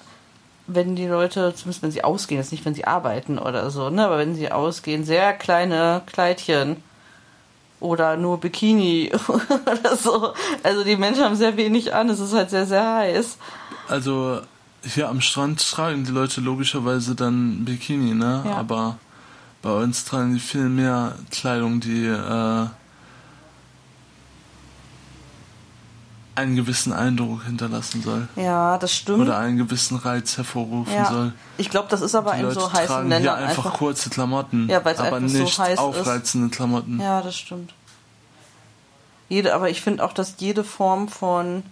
wenn 0.65 0.95
die 0.95 1.07
Leute, 1.07 1.53
zumindest 1.55 1.83
wenn 1.83 1.91
sie 1.91 2.03
ausgehen, 2.03 2.41
jetzt 2.41 2.51
nicht 2.51 2.65
wenn 2.65 2.73
sie 2.73 2.85
arbeiten 2.85 3.37
oder 3.37 3.69
so, 3.69 3.89
ne, 3.89 4.05
aber 4.05 4.17
wenn 4.17 4.35
sie 4.35 4.51
ausgehen, 4.51 5.05
sehr 5.05 5.33
kleine 5.33 6.01
Kleidchen 6.07 6.83
oder 7.79 8.17
nur 8.17 8.39
Bikini 8.39 9.11
oder 9.27 9.95
so. 9.95 10.33
Also 10.63 10.83
die 10.83 10.97
Menschen 10.97 11.23
haben 11.23 11.35
sehr 11.35 11.57
wenig 11.57 11.93
an, 11.93 12.09
es 12.09 12.19
ist 12.19 12.33
halt 12.33 12.49
sehr, 12.49 12.65
sehr 12.65 12.95
heiß. 12.95 13.37
Also 13.87 14.41
hier 14.83 15.09
am 15.09 15.21
Strand 15.21 15.69
tragen 15.69 16.03
die 16.03 16.11
Leute 16.11 16.41
logischerweise 16.41 17.15
dann 17.15 17.65
Bikini, 17.65 18.13
ne? 18.13 18.43
Ja. 18.45 18.57
Aber 18.57 18.97
bei 19.61 19.71
uns 19.71 20.05
tragen 20.05 20.33
die 20.33 20.39
viel 20.39 20.69
mehr 20.69 21.15
Kleidung, 21.31 21.79
die 21.79 22.05
äh, 22.05 22.67
einen 26.37 26.55
gewissen 26.55 26.93
Eindruck 26.93 27.43
hinterlassen 27.45 28.03
soll. 28.03 28.27
Ja, 28.35 28.77
das 28.77 28.93
stimmt. 28.93 29.21
Oder 29.21 29.37
einen 29.39 29.57
gewissen 29.57 29.97
Reiz 29.97 30.37
hervorrufen 30.37 30.93
ja. 30.93 31.05
soll. 31.05 31.33
Ich 31.57 31.69
glaube, 31.69 31.87
das 31.89 32.01
ist 32.01 32.13
aber 32.13 32.35
in 32.35 32.51
so 32.51 32.71
heißen 32.71 32.87
tragen 32.87 33.09
Ländern 33.09 33.21
hier 33.21 33.33
einfach, 33.33 33.65
einfach 33.65 33.79
kurze 33.79 34.09
Klamotten, 34.11 34.69
ja, 34.69 34.77
aber 34.77 35.19
nicht 35.19 35.55
so 35.55 35.63
heiß 35.63 35.79
aufreizende 35.79 36.47
ist. 36.47 36.55
Klamotten. 36.55 36.99
Ja, 37.01 37.21
das 37.21 37.35
stimmt. 37.35 37.73
Jede, 39.29 39.55
aber 39.55 39.69
ich 39.69 39.81
finde 39.81 40.05
auch, 40.05 40.13
dass 40.13 40.35
jede 40.37 40.63
Form 40.63 41.07
von 41.09 41.63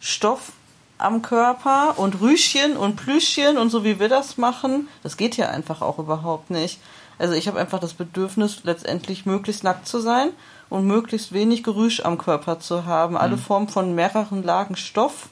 Stoff 0.00 0.52
am 0.98 1.22
Körper 1.22 1.94
und 1.96 2.20
Rüschen 2.20 2.76
und 2.76 2.96
Plüschchen 2.96 3.56
und 3.56 3.70
so 3.70 3.84
wie 3.84 4.00
wir 4.00 4.08
das 4.08 4.36
machen, 4.36 4.88
das 5.04 5.16
geht 5.16 5.36
hier 5.36 5.50
einfach 5.50 5.80
auch 5.80 6.00
überhaupt 6.00 6.50
nicht. 6.50 6.80
Also 7.20 7.34
ich 7.34 7.46
habe 7.46 7.60
einfach 7.60 7.78
das 7.78 7.94
Bedürfnis, 7.94 8.64
letztendlich 8.64 9.26
möglichst 9.26 9.62
nackt 9.62 9.86
zu 9.86 10.00
sein 10.00 10.30
und 10.70 10.86
möglichst 10.86 11.32
wenig 11.32 11.62
Gerüsch 11.62 12.00
am 12.00 12.18
Körper 12.18 12.60
zu 12.60 12.84
haben. 12.84 13.16
Alle 13.16 13.36
mhm. 13.36 13.40
Formen 13.40 13.68
von 13.68 13.94
mehreren 13.94 14.42
Lagen 14.42 14.76
Stoff 14.76 15.28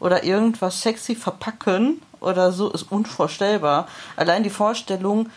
oder 0.00 0.24
irgendwas 0.24 0.82
sexy 0.82 1.14
verpacken 1.14 2.00
oder 2.20 2.52
so 2.52 2.70
ist 2.70 2.90
unvorstellbar. 2.90 3.86
Allein 4.16 4.42
die 4.42 4.50
Vorstellung, 4.50 5.30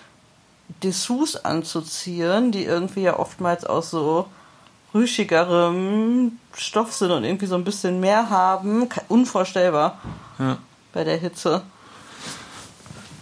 Dessous 0.81 1.35
anzuziehen, 1.35 2.51
die 2.51 2.63
irgendwie 2.63 3.03
ja 3.03 3.19
oftmals 3.19 3.65
aus 3.65 3.91
so 3.91 4.27
rüschigerem 4.95 6.39
Stoff 6.55 6.93
sind 6.93 7.11
und 7.11 7.23
irgendwie 7.23 7.45
so 7.45 7.55
ein 7.55 7.63
bisschen 7.63 7.99
mehr 7.99 8.29
haben, 8.29 8.89
unvorstellbar 9.07 9.99
ja. 10.39 10.57
bei 10.93 11.03
der 11.03 11.17
Hitze. 11.17 11.61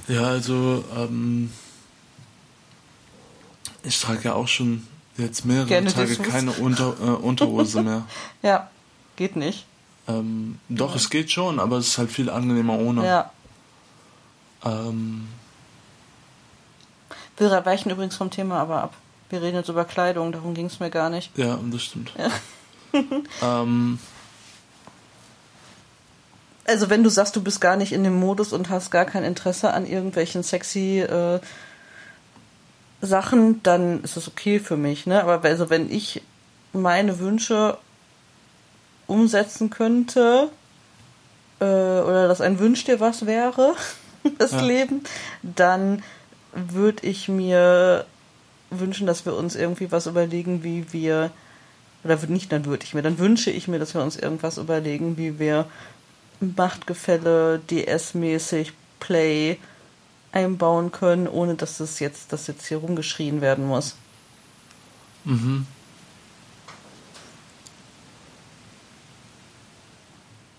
Ja, 0.07 0.24
also 0.24 0.83
ähm, 0.95 1.51
ich 3.83 4.00
trage 4.00 4.22
ja 4.24 4.33
auch 4.33 4.48
schon 4.48 4.88
Jetzt 5.17 5.46
mehrere 5.46 5.86
Tage 5.86 6.15
keine 6.17 6.51
Unter, 6.51 6.96
äh, 7.00 7.10
Unterhose 7.12 7.84
mehr. 7.84 8.05
ja, 8.41 8.70
geht 9.15 9.36
nicht. 9.36 9.65
Ähm, 10.08 10.60
doch, 10.70 10.91
ja. 10.91 10.96
es 10.96 11.10
geht 11.10 11.32
schon, 11.32 11.60
aber 11.60 11.77
es 11.77 11.89
ist 11.89 11.98
halt 11.98 12.12
viel 12.12 12.29
angenehmer 12.29 12.77
ohne. 12.79 13.05
Ja. 13.05 13.32
Ähm, 14.65 15.27
wir 17.38 17.65
weichen 17.65 17.91
übrigens 17.91 18.15
vom 18.15 18.29
Thema 18.29 18.60
aber 18.60 18.84
ab. 18.84 18.93
Wir 19.29 19.41
reden 19.41 19.58
jetzt 19.58 19.70
über 19.70 19.86
Kleidung, 19.86 20.32
darum 20.32 20.53
ging 20.53 20.67
es 20.67 20.79
mir 20.79 20.89
gar 20.89 21.10
nicht. 21.10 21.36
Ja, 21.38 21.60
das 21.72 21.84
stimmt. 21.84 22.12
Ja. 22.17 22.29
ähm, 23.62 24.00
also 26.65 26.89
wenn 26.89 27.03
du 27.03 27.10
sagst, 27.10 27.36
du 27.36 27.41
bist 27.41 27.60
gar 27.60 27.75
nicht 27.75 27.91
in 27.91 28.03
dem 28.03 28.20
Modus 28.20 28.53
und 28.53 28.70
hast 28.70 28.91
gar 28.91 29.05
kein 29.05 29.24
Interesse 29.24 29.74
an 29.74 29.86
irgendwelchen 29.86 30.43
sexy 30.43 31.00
äh, 31.01 31.39
Sachen, 33.03 33.62
dann 33.63 34.03
ist 34.03 34.17
das 34.17 34.27
okay 34.27 34.60
für 34.60 34.77
mich. 34.77 35.05
Ne? 35.05 35.24
Aber 35.24 35.43
also 35.48 35.69
wenn 35.69 35.91
ich 35.91 36.22
meine 36.72 37.19
Wünsche 37.19 37.77
umsetzen 39.07 39.69
könnte, 39.69 40.50
äh, 41.60 41.65
oder 41.65 42.27
dass 42.27 42.41
ein 42.41 42.60
Wünsch 42.60 42.86
dir 42.86 43.00
was 43.00 43.25
wäre, 43.25 43.75
das 44.38 44.53
ja. 44.53 44.62
Leben, 44.62 45.01
dann 45.41 46.01
würde 46.53 47.05
ich 47.05 47.27
mir 47.27 48.05
wünschen, 48.69 49.05
dass 49.05 49.25
wir 49.25 49.36
uns 49.36 49.55
irgendwie 49.55 49.91
was 49.91 50.07
überlegen, 50.07 50.63
wie 50.63 50.91
wir, 50.93 51.31
oder 52.03 52.17
nicht, 52.27 52.51
dann 52.51 52.65
würde 52.65 52.83
ich 52.86 52.93
mir, 52.93 53.01
dann 53.01 53.19
wünsche 53.19 53.51
ich 53.51 53.67
mir, 53.67 53.79
dass 53.79 53.93
wir 53.93 54.01
uns 54.01 54.15
irgendwas 54.15 54.57
überlegen, 54.57 55.17
wie 55.17 55.39
wir 55.39 55.65
Machtgefälle, 56.39 57.62
DS-mäßig, 57.69 58.74
Play, 59.00 59.57
einbauen 60.33 60.91
können, 60.91 61.27
ohne 61.27 61.55
dass 61.55 61.77
das 61.77 61.99
jetzt, 61.99 62.33
dass 62.33 62.47
jetzt 62.47 62.65
hier 62.65 62.77
rumgeschrien 62.77 63.39
werden 63.39 63.65
muss. 63.65 63.95
Mhm. 65.23 65.67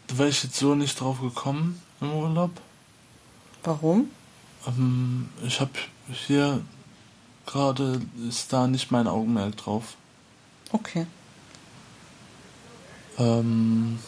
Da 0.07 0.19
wäre 0.19 0.29
ich 0.29 0.43
jetzt 0.45 0.57
so 0.57 0.75
nicht 0.75 0.99
drauf 0.99 1.21
gekommen 1.21 1.83
im 2.01 2.13
Urlaub. 2.13 2.53
Warum? 3.65 4.11
Ähm, 4.67 5.29
ich 5.45 5.61
habe 5.61 5.73
hier 6.09 6.63
gerade 7.47 8.01
ist 8.29 8.53
da 8.53 8.69
nicht 8.69 8.91
mein 8.91 9.09
Augenmerk 9.09 9.57
drauf. 9.57 9.97
Okay. 10.71 11.07
Ähm, 13.19 13.99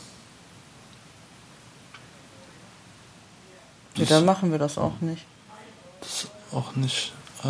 ja, 3.97 4.05
dann 4.05 4.25
machen 4.25 4.53
wir 4.53 4.59
das 4.59 4.79
auch 4.79 5.01
nicht 5.01 5.27
das 6.07 6.29
auch 6.53 6.77
nicht. 6.77 7.13
Äh, 7.45 7.49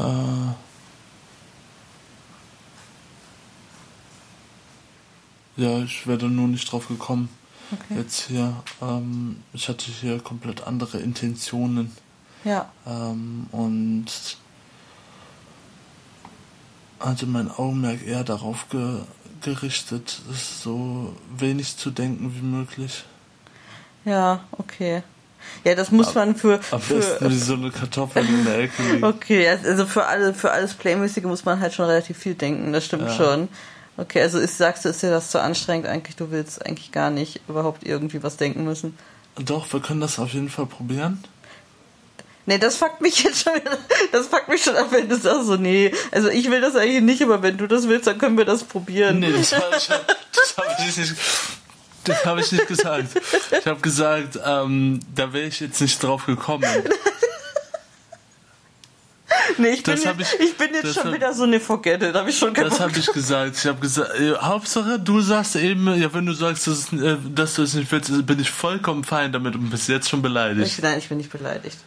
ja, 5.56 5.78
ich 5.80 6.06
werde 6.06 6.28
nur 6.28 6.48
nicht 6.48 6.70
drauf 6.70 6.88
gekommen. 6.88 7.28
Okay. 7.72 7.98
Jetzt 8.00 8.28
hier, 8.28 8.62
ähm, 8.80 9.42
ich 9.52 9.68
hatte 9.68 9.90
hier 9.90 10.20
komplett 10.20 10.66
andere 10.66 10.98
Intentionen. 10.98 11.90
Ja. 12.44 12.70
Ähm, 12.86 13.48
und 13.50 14.06
hatte 17.00 17.26
mein 17.26 17.50
Augenmerk 17.50 18.06
eher 18.06 18.25
darauf 18.25 18.68
ge 18.68 19.00
gerichtet, 19.42 20.22
so 20.32 21.14
wenig 21.36 21.76
zu 21.76 21.90
denken 21.90 22.34
wie 22.34 22.42
möglich. 22.42 23.04
Ja, 24.06 24.44
okay. 24.52 25.02
Ja, 25.65 25.75
das 25.75 25.91
muss 25.91 26.15
man 26.15 26.37
für. 26.37 26.61
Am 26.71 26.81
für, 26.81 26.97
besten 26.97 27.31
wie 27.31 27.37
so 27.37 27.55
eine 27.55 27.71
Kartoffel 27.71 28.25
in 28.25 28.45
der 28.45 28.59
Ecke 28.61 28.83
liegen. 28.93 29.05
Okay, 29.05 29.49
also 29.49 29.87
für, 29.87 30.07
alle, 30.07 30.35
für 30.35 30.53
alles 30.53 30.75
Playmäßige 30.75 31.25
muss 31.25 31.45
man 31.45 31.61
halt 31.61 31.75
schon 31.75 31.87
relativ 31.87 32.19
viel 32.19 32.35
denken, 32.35 32.73
das 32.73 32.85
stimmt 32.85 33.09
ja. 33.09 33.15
schon. 33.15 33.49
Okay, 33.97 34.21
also 34.21 34.38
ist, 34.38 34.59
sagst 34.59 34.85
du, 34.85 34.91
ist 34.91 35.03
dir 35.03 35.11
das 35.11 35.31
zu 35.31 35.41
anstrengend 35.41 35.87
eigentlich? 35.87 36.17
Du 36.17 36.31
willst 36.31 36.65
eigentlich 36.65 36.93
gar 36.93 37.11
nicht 37.11 37.41
überhaupt 37.49 37.87
irgendwie 37.87 38.23
was 38.23 38.37
denken 38.37 38.65
müssen. 38.65 38.97
Doch, 39.38 39.73
wir 39.73 39.81
können 39.81 40.00
das 40.00 40.19
auf 40.19 40.33
jeden 40.33 40.50
Fall 40.50 40.67
probieren. 40.67 41.25
Nee, 42.47 42.59
das 42.59 42.76
fuckt 42.76 43.00
mich 43.00 43.19
jetzt 43.25 43.43
schon, 43.43 43.55
das 44.12 44.29
fuckt 44.29 44.49
mich 44.49 44.62
schon 44.62 44.76
ab, 44.76 44.88
wenn 44.91 45.09
du 45.09 45.17
sagst 45.17 45.47
so, 45.47 45.57
nee, 45.57 45.93
also 46.12 46.29
ich 46.29 46.50
will 46.50 46.61
das 46.61 46.76
eigentlich 46.76 47.03
nicht, 47.03 47.23
aber 47.23 47.43
wenn 47.43 47.57
du 47.57 47.67
das 47.67 47.88
willst, 47.88 48.07
dann 48.07 48.19
können 48.19 48.38
wir 48.38 48.45
das 48.45 48.65
probieren. 48.65 49.19
Nee, 49.19 49.33
das, 49.33 49.53
habe 49.53 49.76
ich, 49.76 49.88
das 50.33 50.57
hab 50.57 50.79
ich 50.79 50.97
nicht 50.97 51.15
das 52.06 52.25
habe 52.25 52.40
ich 52.40 52.52
nicht 52.52 52.66
gesagt. 52.68 53.08
Ich 53.58 53.66
habe 53.66 53.80
gesagt, 53.80 54.38
ähm, 54.44 55.00
da 55.14 55.32
wäre 55.32 55.46
ich 55.46 55.60
jetzt 55.60 55.80
nicht 55.80 56.02
drauf 56.02 56.26
gekommen. 56.26 56.64
Nee, 59.58 59.68
ich 59.68 59.82
bin, 59.82 59.96
jetzt, 59.96 60.20
ich, 60.20 60.40
ich, 60.40 60.56
bin 60.56 60.68
jetzt 60.75 60.94
schon 60.94 61.04
hab, 61.04 61.14
wieder 61.14 61.32
so 61.32 61.44
eine 61.44 61.60
Forget 61.60 62.02
it, 62.02 62.14
habe 62.14 62.30
ich 62.30 62.38
schon 62.38 62.52
Das 62.54 62.80
habe 62.80 62.92
ich 62.96 63.06
gesagt. 63.06 63.56
Ich 63.56 63.66
habe 63.66 63.78
gesagt, 63.80 64.18
äh, 64.18 64.34
Hauptsache, 64.34 64.98
du 64.98 65.20
sagst 65.20 65.56
eben, 65.56 65.86
ja, 66.00 66.12
wenn 66.12 66.26
du 66.26 66.32
sagst, 66.32 66.66
dass, 66.66 66.92
äh, 66.92 67.16
dass 67.34 67.54
du 67.54 67.62
es 67.62 67.75
nicht 67.75 67.90
willst, 67.90 68.26
bin 68.26 68.40
ich 68.40 68.50
vollkommen 68.50 69.04
fein 69.04 69.32
damit 69.32 69.54
und 69.54 69.70
bist 69.70 69.88
jetzt 69.88 70.08
schon 70.08 70.22
beleidigt. 70.22 70.66
Ich, 70.66 70.82
nein, 70.82 70.98
ich 70.98 71.08
bin 71.08 71.18
nicht 71.18 71.30
beleidigt. 71.30 71.78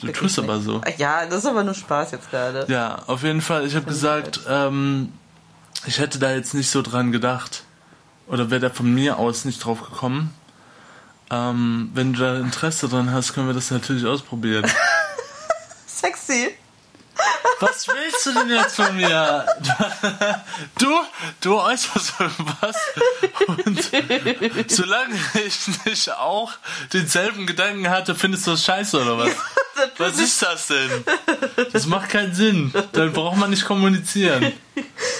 Du 0.00 0.06
Wirklich 0.06 0.20
tust 0.20 0.38
nicht. 0.38 0.48
aber 0.48 0.60
so. 0.60 0.80
Ja, 0.96 1.26
das 1.26 1.40
ist 1.40 1.46
aber 1.46 1.64
nur 1.64 1.74
Spaß 1.74 2.12
jetzt 2.12 2.30
gerade. 2.30 2.66
Ja, 2.68 3.02
auf 3.06 3.22
jeden 3.22 3.42
Fall. 3.42 3.66
Ich 3.66 3.74
habe 3.74 3.86
gesagt, 3.86 4.40
ähm, 4.48 5.12
ich 5.86 5.98
hätte 5.98 6.18
da 6.18 6.32
jetzt 6.32 6.54
nicht 6.54 6.70
so 6.70 6.82
dran 6.82 7.12
gedacht. 7.12 7.64
Oder 8.28 8.50
wäre 8.50 8.60
da 8.60 8.70
von 8.70 8.92
mir 8.92 9.18
aus 9.18 9.44
nicht 9.44 9.64
drauf 9.64 9.82
gekommen. 9.82 10.34
Ähm, 11.30 11.90
wenn 11.94 12.12
du 12.12 12.20
da 12.20 12.38
Interesse 12.38 12.88
dran 12.88 13.12
hast, 13.12 13.34
können 13.34 13.46
wir 13.46 13.54
das 13.54 13.70
natürlich 13.70 14.06
ausprobieren. 14.06 14.64
Sexy. 15.86 16.54
Was 17.60 17.88
willst 17.88 18.26
du 18.26 18.34
denn 18.34 18.50
jetzt 18.50 18.76
von 18.76 18.96
mir? 18.96 19.46
Du, 20.78 20.88
du 21.40 21.58
äußerst 21.58 22.14
was. 22.60 22.76
Und 23.64 24.70
solange 24.70 25.14
ich 25.46 25.84
nicht 25.84 26.10
auch 26.12 26.52
denselben 26.92 27.46
Gedanken 27.46 27.88
hatte, 27.88 28.14
findest 28.14 28.46
du 28.46 28.52
das 28.52 28.64
scheiße 28.64 29.00
oder 29.00 29.18
was? 29.18 29.30
Was 29.98 30.18
ist 30.18 30.42
das 30.42 30.66
denn? 30.68 30.90
Das 31.72 31.86
macht 31.86 32.08
keinen 32.10 32.34
Sinn. 32.34 32.72
Dann 32.92 33.12
braucht 33.12 33.36
man 33.36 33.50
nicht 33.50 33.64
kommunizieren. 33.64 34.52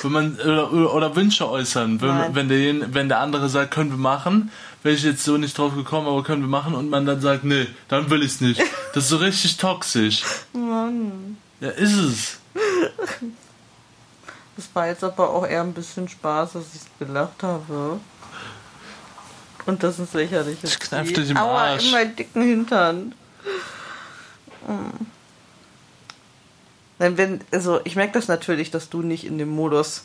Wenn 0.02 0.12
man, 0.12 0.36
oder, 0.40 0.94
oder 0.94 1.16
Wünsche 1.16 1.48
äußern. 1.48 2.00
Wenn, 2.00 2.34
wenn, 2.34 2.48
der, 2.48 2.94
wenn 2.94 3.08
der 3.08 3.20
andere 3.20 3.48
sagt, 3.48 3.72
können 3.72 3.90
wir 3.90 3.98
machen, 3.98 4.50
wäre 4.82 4.94
ich 4.94 5.02
jetzt 5.02 5.24
so 5.24 5.36
nicht 5.36 5.56
drauf 5.58 5.74
gekommen, 5.74 6.06
aber 6.06 6.22
können 6.22 6.42
wir 6.42 6.48
machen 6.48 6.74
und 6.74 6.90
man 6.90 7.06
dann 7.06 7.20
sagt, 7.20 7.44
nee, 7.44 7.66
dann 7.88 8.10
will 8.10 8.22
ich 8.22 8.32
es 8.32 8.40
nicht. 8.40 8.60
Das 8.94 9.04
ist 9.04 9.10
so 9.10 9.16
richtig 9.18 9.56
toxisch. 9.56 10.22
Mann. 10.52 11.37
Ja, 11.60 11.70
ist 11.70 11.94
es. 11.94 12.38
Das 14.56 14.68
war 14.74 14.88
jetzt 14.88 15.04
aber 15.04 15.30
auch 15.30 15.46
eher 15.46 15.62
ein 15.62 15.72
bisschen 15.72 16.08
Spaß, 16.08 16.54
dass 16.54 16.64
ich 16.74 16.98
gelacht 16.98 17.42
habe. 17.42 18.00
Und 19.66 19.82
das 19.82 19.98
ist 19.98 20.14
lächerlich. 20.14 20.58
Ich 20.62 20.78
kneif 20.80 21.12
dich 21.12 21.30
im 21.30 21.36
Aua, 21.36 21.72
Arsch. 21.72 21.84
in 21.84 21.90
meinen 21.92 22.16
dicken 22.16 22.42
Hintern. 22.42 23.14
Hm. 24.66 24.92
wenn, 26.98 27.40
also 27.52 27.80
ich 27.84 27.94
merke 27.94 28.14
das 28.14 28.28
natürlich, 28.28 28.70
dass 28.70 28.88
du 28.88 29.02
nicht 29.02 29.24
in 29.24 29.38
dem 29.38 29.50
Modus, 29.50 30.04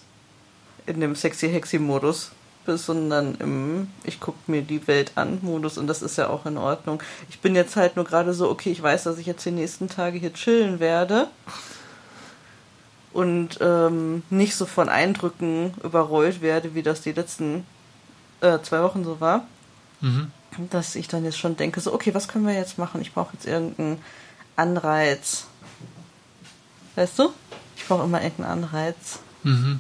in 0.86 1.00
dem 1.00 1.15
sexy-hexy-Modus 1.15 2.31
bist, 2.65 2.86
sondern 2.86 3.36
im 3.36 3.88
Ich 4.03 4.20
gucke 4.20 4.39
mir 4.48 4.62
die 4.62 4.88
Welt 4.88 5.13
an 5.15 5.39
Modus 5.41 5.77
und 5.77 5.88
das 5.88 6.01
ist 6.01 6.17
ja 6.17 6.29
auch 6.29 6.46
in 6.46 6.58
Ordnung. 6.58 7.01
Ich 7.29 7.39
bin 7.39 7.55
jetzt 7.55 7.75
halt 7.75 7.96
nur 7.96 8.05
gerade 8.05 8.34
so, 8.34 8.50
okay, 8.50 8.72
ich 8.72 8.82
weiß, 8.82 9.03
dass 9.03 9.17
ich 9.17 9.25
jetzt 9.25 9.46
die 9.46 9.51
nächsten 9.51 9.89
Tage 9.89 10.17
hier 10.17 10.34
chillen 10.34 10.79
werde 10.79 11.27
und 13.13 13.60
ähm, 13.62 14.24
nicht 14.29 14.55
so 14.55 14.65
von 14.65 14.89
Eindrücken 14.89 15.74
überrollt 15.84 16.41
werde, 16.41 16.75
wie 16.75 16.84
das 16.84 17.01
die 17.01 17.12
letzten 17.12 17.65
äh, 18.41 18.60
zwei 18.62 18.82
Wochen 18.82 19.03
so 19.03 19.20
war. 19.20 19.46
Mhm. 20.01 20.32
Dass 20.70 20.96
ich 20.96 21.08
dann 21.08 21.24
jetzt 21.24 21.39
schon 21.39 21.55
denke, 21.55 21.79
so, 21.79 21.93
okay, 21.93 22.13
was 22.13 22.27
können 22.27 22.46
wir 22.46 22.53
jetzt 22.53 22.77
machen? 22.77 23.01
Ich 23.01 23.13
brauche 23.13 23.34
jetzt 23.34 23.46
irgendeinen 23.46 24.00
Anreiz. 24.55 25.46
Weißt 26.96 27.17
du? 27.20 27.34
Ich 27.75 27.88
brauche 27.88 28.03
immer 28.03 28.22
irgendeinen 28.22 28.63
Anreiz. 28.63 29.20
Mhm. 29.43 29.79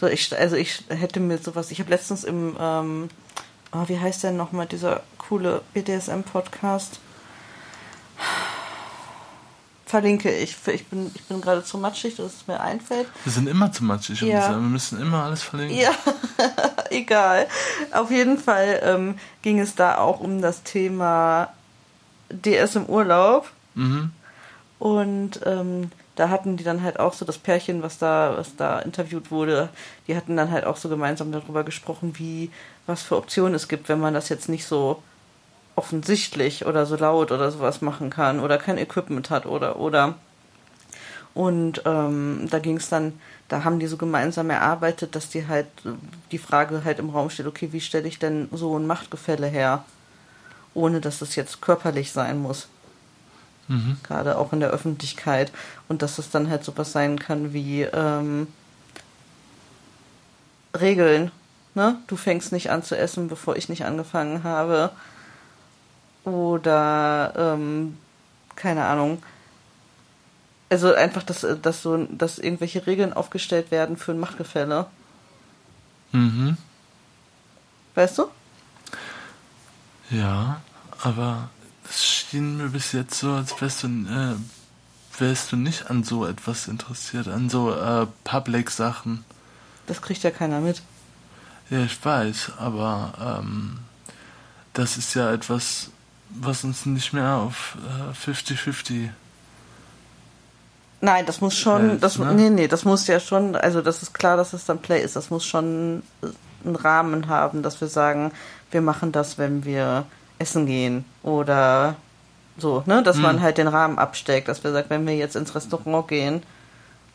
So, 0.00 0.06
ich, 0.06 0.36
also 0.36 0.54
ich 0.54 0.84
hätte 0.88 1.18
mir 1.18 1.38
sowas, 1.38 1.70
ich 1.72 1.80
habe 1.80 1.90
letztens 1.90 2.22
im, 2.22 2.56
ähm, 2.60 3.08
oh, 3.72 3.82
wie 3.88 3.98
heißt 3.98 4.22
denn 4.22 4.36
nochmal 4.36 4.66
dieser 4.66 5.02
coole 5.18 5.62
BDSM-Podcast? 5.74 7.00
Verlinke 9.86 10.30
ich. 10.30 10.56
Ich 10.66 10.86
bin, 10.86 11.10
ich 11.14 11.24
bin 11.24 11.40
gerade 11.40 11.64
zu 11.64 11.78
matschig, 11.78 12.16
dass 12.16 12.26
es 12.26 12.46
mir 12.46 12.60
einfällt. 12.60 13.08
Wir 13.24 13.32
sind 13.32 13.48
immer 13.48 13.72
zu 13.72 13.82
matschig. 13.84 14.20
Ja. 14.20 14.50
Wir 14.50 14.58
müssen 14.58 15.00
immer 15.00 15.24
alles 15.24 15.42
verlinken. 15.42 15.76
Ja, 15.76 15.92
egal. 16.90 17.48
Auf 17.90 18.10
jeden 18.10 18.38
Fall 18.38 18.80
ähm, 18.84 19.18
ging 19.42 19.58
es 19.58 19.74
da 19.74 19.96
auch 19.96 20.20
um 20.20 20.42
das 20.42 20.62
Thema 20.62 21.52
DS 22.30 22.76
im 22.76 22.86
Urlaub. 22.86 23.50
Mhm. 23.74 24.12
Und 24.78 25.40
ähm, 25.44 25.90
da 26.18 26.30
hatten 26.30 26.56
die 26.56 26.64
dann 26.64 26.82
halt 26.82 26.98
auch 26.98 27.12
so 27.12 27.24
das 27.24 27.38
Pärchen, 27.38 27.80
was 27.82 27.98
da, 27.98 28.34
was 28.36 28.56
da 28.56 28.80
interviewt 28.80 29.30
wurde, 29.30 29.68
die 30.08 30.16
hatten 30.16 30.36
dann 30.36 30.50
halt 30.50 30.64
auch 30.64 30.76
so 30.76 30.88
gemeinsam 30.88 31.30
darüber 31.30 31.62
gesprochen, 31.62 32.14
wie, 32.16 32.50
was 32.86 33.02
für 33.02 33.16
Optionen 33.16 33.54
es 33.54 33.68
gibt, 33.68 33.88
wenn 33.88 34.00
man 34.00 34.14
das 34.14 34.28
jetzt 34.28 34.48
nicht 34.48 34.66
so 34.66 35.00
offensichtlich 35.76 36.66
oder 36.66 36.86
so 36.86 36.96
laut 36.96 37.30
oder 37.30 37.52
sowas 37.52 37.82
machen 37.82 38.10
kann 38.10 38.40
oder 38.40 38.58
kein 38.58 38.78
Equipment 38.78 39.30
hat 39.30 39.46
oder 39.46 39.78
oder. 39.78 40.16
Und 41.34 41.82
ähm, 41.84 42.48
da 42.50 42.58
ging 42.58 42.78
es 42.78 42.88
dann, 42.88 43.12
da 43.46 43.62
haben 43.62 43.78
die 43.78 43.86
so 43.86 43.96
gemeinsam 43.96 44.50
erarbeitet, 44.50 45.14
dass 45.14 45.28
die 45.28 45.46
halt 45.46 45.68
die 46.32 46.38
Frage 46.38 46.82
halt 46.84 46.98
im 46.98 47.10
Raum 47.10 47.30
steht, 47.30 47.46
okay, 47.46 47.68
wie 47.70 47.80
stelle 47.80 48.08
ich 48.08 48.18
denn 48.18 48.48
so 48.50 48.76
ein 48.76 48.88
Machtgefälle 48.88 49.46
her, 49.46 49.84
ohne 50.74 51.00
dass 51.00 51.22
es 51.22 51.36
jetzt 51.36 51.60
körperlich 51.60 52.10
sein 52.10 52.40
muss. 52.40 52.66
Mhm. 53.68 53.98
Gerade 54.02 54.38
auch 54.38 54.52
in 54.52 54.60
der 54.60 54.70
Öffentlichkeit. 54.70 55.52
Und 55.88 56.02
dass 56.02 56.18
es 56.18 56.30
dann 56.30 56.50
halt 56.50 56.64
sowas 56.64 56.92
sein 56.92 57.18
kann 57.18 57.52
wie 57.52 57.82
ähm, 57.82 58.48
Regeln. 60.78 61.30
Ne? 61.74 61.96
Du 62.06 62.16
fängst 62.16 62.52
nicht 62.52 62.70
an 62.70 62.82
zu 62.82 62.96
essen, 62.96 63.28
bevor 63.28 63.56
ich 63.56 63.68
nicht 63.68 63.84
angefangen 63.84 64.42
habe. 64.42 64.90
Oder 66.24 67.32
ähm, 67.36 67.96
keine 68.56 68.84
Ahnung. 68.84 69.22
Also 70.70 70.92
einfach, 70.92 71.22
dass, 71.22 71.46
dass 71.62 71.82
so, 71.82 72.04
dass 72.04 72.38
irgendwelche 72.38 72.86
Regeln 72.86 73.12
aufgestellt 73.12 73.70
werden 73.70 73.96
für 73.96 74.12
ein 74.12 74.18
Machtgefälle. 74.18 74.86
Mhm. 76.12 76.56
Weißt 77.94 78.18
du? 78.18 78.28
Ja, 80.10 80.60
aber 81.02 81.50
es 81.88 82.04
schien 82.04 82.56
mir 82.58 82.68
bis 82.68 82.92
jetzt 82.92 83.18
so, 83.18 83.32
als 83.32 83.60
wärst 83.60 83.82
du, 83.82 83.86
äh, 83.88 84.36
wärst 85.18 85.52
du 85.52 85.56
nicht 85.56 85.90
an 85.90 86.04
so 86.04 86.26
etwas 86.26 86.68
interessiert, 86.68 87.28
an 87.28 87.48
so 87.48 87.72
äh, 87.72 88.06
Public-Sachen. 88.24 89.24
Das 89.86 90.02
kriegt 90.02 90.22
ja 90.22 90.30
keiner 90.30 90.60
mit. 90.60 90.82
Ja, 91.70 91.82
ich 91.84 92.04
weiß, 92.04 92.52
aber 92.58 93.40
ähm, 93.42 93.78
das 94.72 94.96
ist 94.96 95.14
ja 95.14 95.32
etwas, 95.32 95.90
was 96.30 96.64
uns 96.64 96.86
nicht 96.86 97.12
mehr 97.12 97.36
auf 97.36 97.76
50-50 98.24 99.04
äh, 99.04 99.08
Nein, 101.00 101.26
das 101.26 101.40
muss 101.40 101.56
schon, 101.56 101.90
hält, 101.90 102.02
das, 102.02 102.18
ne? 102.18 102.34
nee, 102.34 102.50
nee, 102.50 102.68
das 102.68 102.84
muss 102.84 103.06
ja 103.06 103.20
schon, 103.20 103.54
also 103.54 103.82
das 103.82 104.02
ist 104.02 104.14
klar, 104.14 104.36
dass 104.36 104.52
es 104.52 104.64
dann 104.64 104.80
Play 104.80 105.02
ist, 105.02 105.14
das 105.14 105.30
muss 105.30 105.44
schon 105.44 106.02
einen 106.64 106.76
Rahmen 106.76 107.28
haben, 107.28 107.62
dass 107.62 107.80
wir 107.80 107.88
sagen, 107.88 108.32
wir 108.72 108.80
machen 108.80 109.12
das, 109.12 109.38
wenn 109.38 109.64
wir 109.64 110.06
essen 110.38 110.66
gehen 110.66 111.04
oder 111.22 111.96
so, 112.56 112.82
ne, 112.86 113.02
dass 113.02 113.16
mhm. 113.16 113.22
man 113.22 113.40
halt 113.40 113.58
den 113.58 113.68
Rahmen 113.68 113.98
absteckt, 113.98 114.48
dass 114.48 114.64
wir 114.64 114.72
sagen, 114.72 114.90
wenn 114.90 115.06
wir 115.06 115.16
jetzt 115.16 115.36
ins 115.36 115.54
Restaurant 115.54 116.08
gehen, 116.08 116.42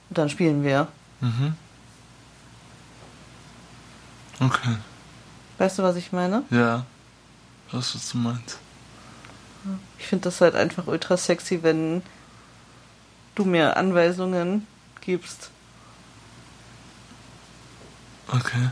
dann 0.09 0.29
spielen 0.29 0.63
wir. 0.63 0.88
Mhm. 1.21 1.55
Okay. 4.39 4.77
Weißt 5.57 5.79
du, 5.79 5.83
was 5.83 5.95
ich 5.95 6.12
meine? 6.12 6.43
Ja. 6.49 6.86
Was, 7.71 7.95
was 7.95 8.09
du 8.09 8.17
meinst. 8.17 8.57
Ich 9.97 10.05
finde 10.07 10.25
das 10.25 10.41
halt 10.41 10.55
einfach 10.55 10.88
ultra 10.88 11.15
sexy, 11.15 11.63
wenn 11.63 12.03
du 13.36 13.45
mir 13.45 13.77
Anweisungen 13.77 14.67
gibst. 15.01 15.49
Okay 18.27 18.69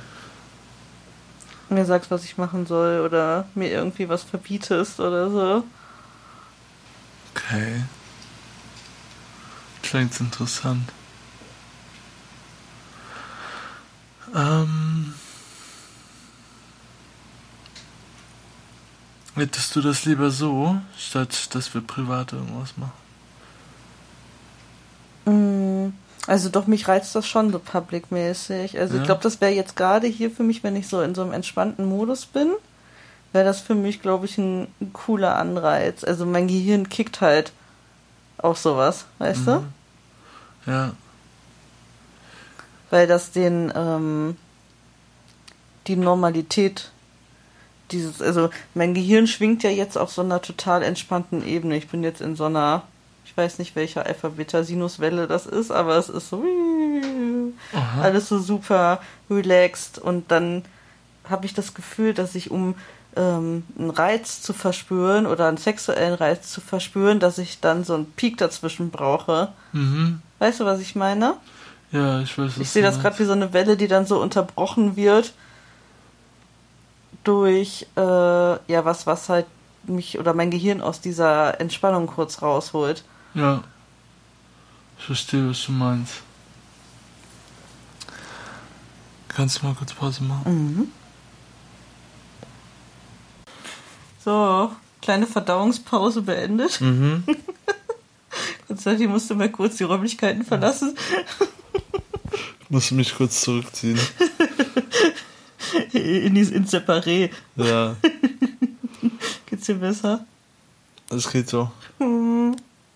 mir 1.71 1.85
sagst, 1.85 2.11
was 2.11 2.23
ich 2.25 2.37
machen 2.37 2.65
soll 2.65 3.01
oder 3.01 3.45
mir 3.55 3.69
irgendwie 3.69 4.09
was 4.09 4.23
verbietest 4.23 4.99
oder 4.99 5.29
so. 5.29 5.63
Okay. 7.33 7.83
Klingt 9.81 10.19
interessant. 10.19 10.89
Ähm. 14.35 15.13
Hättest 19.35 19.75
du 19.75 19.81
das 19.81 20.05
lieber 20.05 20.29
so, 20.29 20.81
statt 20.97 21.55
dass 21.55 21.73
wir 21.73 21.81
privat 21.81 22.33
irgendwas 22.33 22.73
machen? 22.77 22.91
Mm. 25.25 25.93
Also 26.27 26.49
doch, 26.49 26.67
mich 26.67 26.87
reizt 26.87 27.15
das 27.15 27.27
schon 27.27 27.51
so 27.51 27.59
public-mäßig. 27.59 28.79
Also 28.79 28.95
ja. 28.95 29.01
ich 29.01 29.05
glaube, 29.05 29.23
das 29.23 29.41
wäre 29.41 29.51
jetzt 29.51 29.75
gerade 29.75 30.07
hier 30.07 30.29
für 30.29 30.43
mich, 30.43 30.63
wenn 30.63 30.75
ich 30.75 30.87
so 30.87 31.01
in 31.01 31.15
so 31.15 31.23
einem 31.23 31.33
entspannten 31.33 31.85
Modus 31.85 32.25
bin, 32.25 32.51
wäre 33.33 33.45
das 33.45 33.59
für 33.59 33.75
mich, 33.75 34.01
glaube 34.01 34.25
ich, 34.25 34.37
ein, 34.37 34.67
cooler 34.93 35.37
Anreiz. 35.37 36.03
Also 36.03 36.25
mein 36.25 36.47
Gehirn 36.47 36.89
kickt 36.89 37.21
halt 37.21 37.51
auf 38.37 38.57
sowas, 38.57 39.05
weißt 39.17 39.41
mhm. 39.41 39.45
du? 40.65 40.71
Ja. 40.71 40.91
Weil 42.89 43.07
das 43.07 43.31
den, 43.31 43.71
ähm, 43.75 44.37
die 45.87 45.95
Normalität 45.95 46.91
dieses, 47.91 48.21
also 48.21 48.49
mein 48.73 48.93
Gehirn 48.93 49.27
schwingt 49.27 49.63
ja 49.63 49.69
jetzt 49.69 49.97
auf 49.97 50.11
so 50.11 50.21
einer 50.21 50.41
total 50.41 50.83
entspannten 50.83 51.45
Ebene. 51.45 51.77
Ich 51.77 51.89
bin 51.89 52.03
jetzt 52.03 52.21
in 52.21 52.35
so 52.35 52.45
einer 52.45 52.83
ich 53.25 53.35
weiß 53.35 53.59
nicht, 53.59 53.75
welcher 53.75 54.05
Alpha-Beta-Sinuswelle 54.05 55.27
das 55.27 55.45
ist, 55.45 55.71
aber 55.71 55.97
es 55.97 56.09
ist 56.09 56.29
so 56.29 56.43
Aha. 57.73 58.01
alles 58.01 58.27
so 58.29 58.39
super 58.39 59.01
relaxed 59.29 59.99
und 59.99 60.31
dann 60.31 60.63
habe 61.29 61.45
ich 61.45 61.53
das 61.53 61.73
Gefühl, 61.73 62.13
dass 62.13 62.35
ich 62.35 62.51
um 62.51 62.75
ähm, 63.15 63.63
einen 63.77 63.89
Reiz 63.89 64.41
zu 64.41 64.53
verspüren 64.53 65.25
oder 65.25 65.47
einen 65.47 65.57
sexuellen 65.57 66.13
Reiz 66.13 66.51
zu 66.51 66.61
verspüren, 66.61 67.19
dass 67.19 67.37
ich 67.37 67.59
dann 67.59 67.83
so 67.83 67.93
einen 67.93 68.11
Peak 68.11 68.37
dazwischen 68.37 68.89
brauche. 68.89 69.49
Mhm. 69.73 70.21
Weißt 70.39 70.59
du, 70.59 70.65
was 70.65 70.79
ich 70.79 70.95
meine? 70.95 71.35
Ja, 71.91 72.21
ich 72.21 72.37
weiß 72.37 72.57
Ich 72.57 72.69
sehe 72.69 72.83
das 72.83 73.01
gerade 73.01 73.19
wie 73.19 73.25
so 73.25 73.33
eine 73.33 73.53
Welle, 73.53 73.75
die 73.75 73.87
dann 73.87 74.05
so 74.05 74.21
unterbrochen 74.21 74.95
wird 74.95 75.33
durch 77.23 77.85
äh, 77.95 78.01
ja 78.01 78.85
was, 78.85 79.05
was 79.05 79.29
halt 79.29 79.45
mich 79.83 80.17
oder 80.19 80.33
mein 80.33 80.51
Gehirn 80.51 80.81
aus 80.81 81.01
dieser 81.01 81.59
Entspannung 81.59 82.07
kurz 82.07 82.41
rausholt. 82.41 83.03
Ja. 83.33 83.63
Ich 84.99 85.05
verstehe, 85.05 85.49
was 85.49 85.65
du 85.65 85.71
meinst. 85.71 86.15
Kannst 89.29 89.61
du 89.61 89.65
mal 89.65 89.73
kurz 89.75 89.93
Pause 89.93 90.23
machen? 90.23 90.75
Mhm. 90.75 90.87
So, 94.23 94.71
kleine 95.01 95.25
Verdauungspause 95.25 96.21
beendet. 96.21 96.79
Mhm. 96.81 97.23
Konstantin 98.67 99.09
musste 99.09 99.33
mal 99.35 99.49
kurz 99.49 99.77
die 99.77 99.83
Räumlichkeiten 99.83 100.43
verlassen. 100.45 100.95
Ich 102.63 102.73
muss 102.73 102.91
mich 102.91 103.13
kurz 103.13 103.41
zurückziehen. 103.41 103.99
In 105.91 106.33
die 106.35 106.39
ins 106.41 106.73
Separé. 106.73 107.29
Ja, 107.57 107.97
Geht's 109.45 109.65
dir 109.65 109.75
besser? 109.75 110.25
es 111.09 111.29
geht 111.29 111.49
so. 111.49 111.69
Hm. 111.97 112.55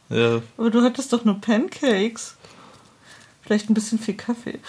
Ja, 0.10 0.42
Aber 0.58 0.70
du 0.70 0.84
hattest 0.84 1.12
doch 1.14 1.26
nur 1.26 1.42
Pancakes. 1.42 2.36
Vielleicht 3.42 3.70
ein 3.70 3.74
bisschen 3.74 4.00
viel 4.00 4.16
Kaffee. 4.16 4.60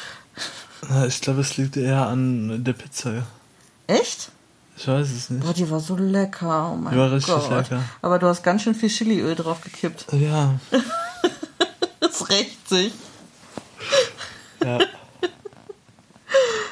Na, 0.88 1.06
ich 1.06 1.20
glaube, 1.20 1.40
es 1.40 1.56
liegt 1.56 1.76
eher 1.76 2.06
an 2.06 2.62
der 2.64 2.72
Pizza. 2.74 3.26
Echt? 3.86 4.30
Ich 4.76 4.86
weiß 4.88 5.10
es 5.10 5.30
nicht. 5.30 5.42
Boah, 5.44 5.54
die 5.54 5.70
war 5.70 5.80
so 5.80 5.96
lecker. 5.96 6.70
Oh 6.72 6.76
mein 6.76 6.92
Die 6.92 6.98
war 6.98 7.10
richtig 7.12 7.34
Gott. 7.34 7.50
lecker. 7.50 7.82
Aber 8.02 8.18
du 8.18 8.26
hast 8.26 8.42
ganz 8.42 8.62
schön 8.62 8.74
viel 8.74 8.90
Chiliöl 8.90 9.34
drauf 9.34 9.60
gekippt. 9.62 10.06
Ja, 10.12 10.58
Das 12.00 12.28
rächt 12.28 12.68
sich. 12.68 12.92
ja. 14.62 14.78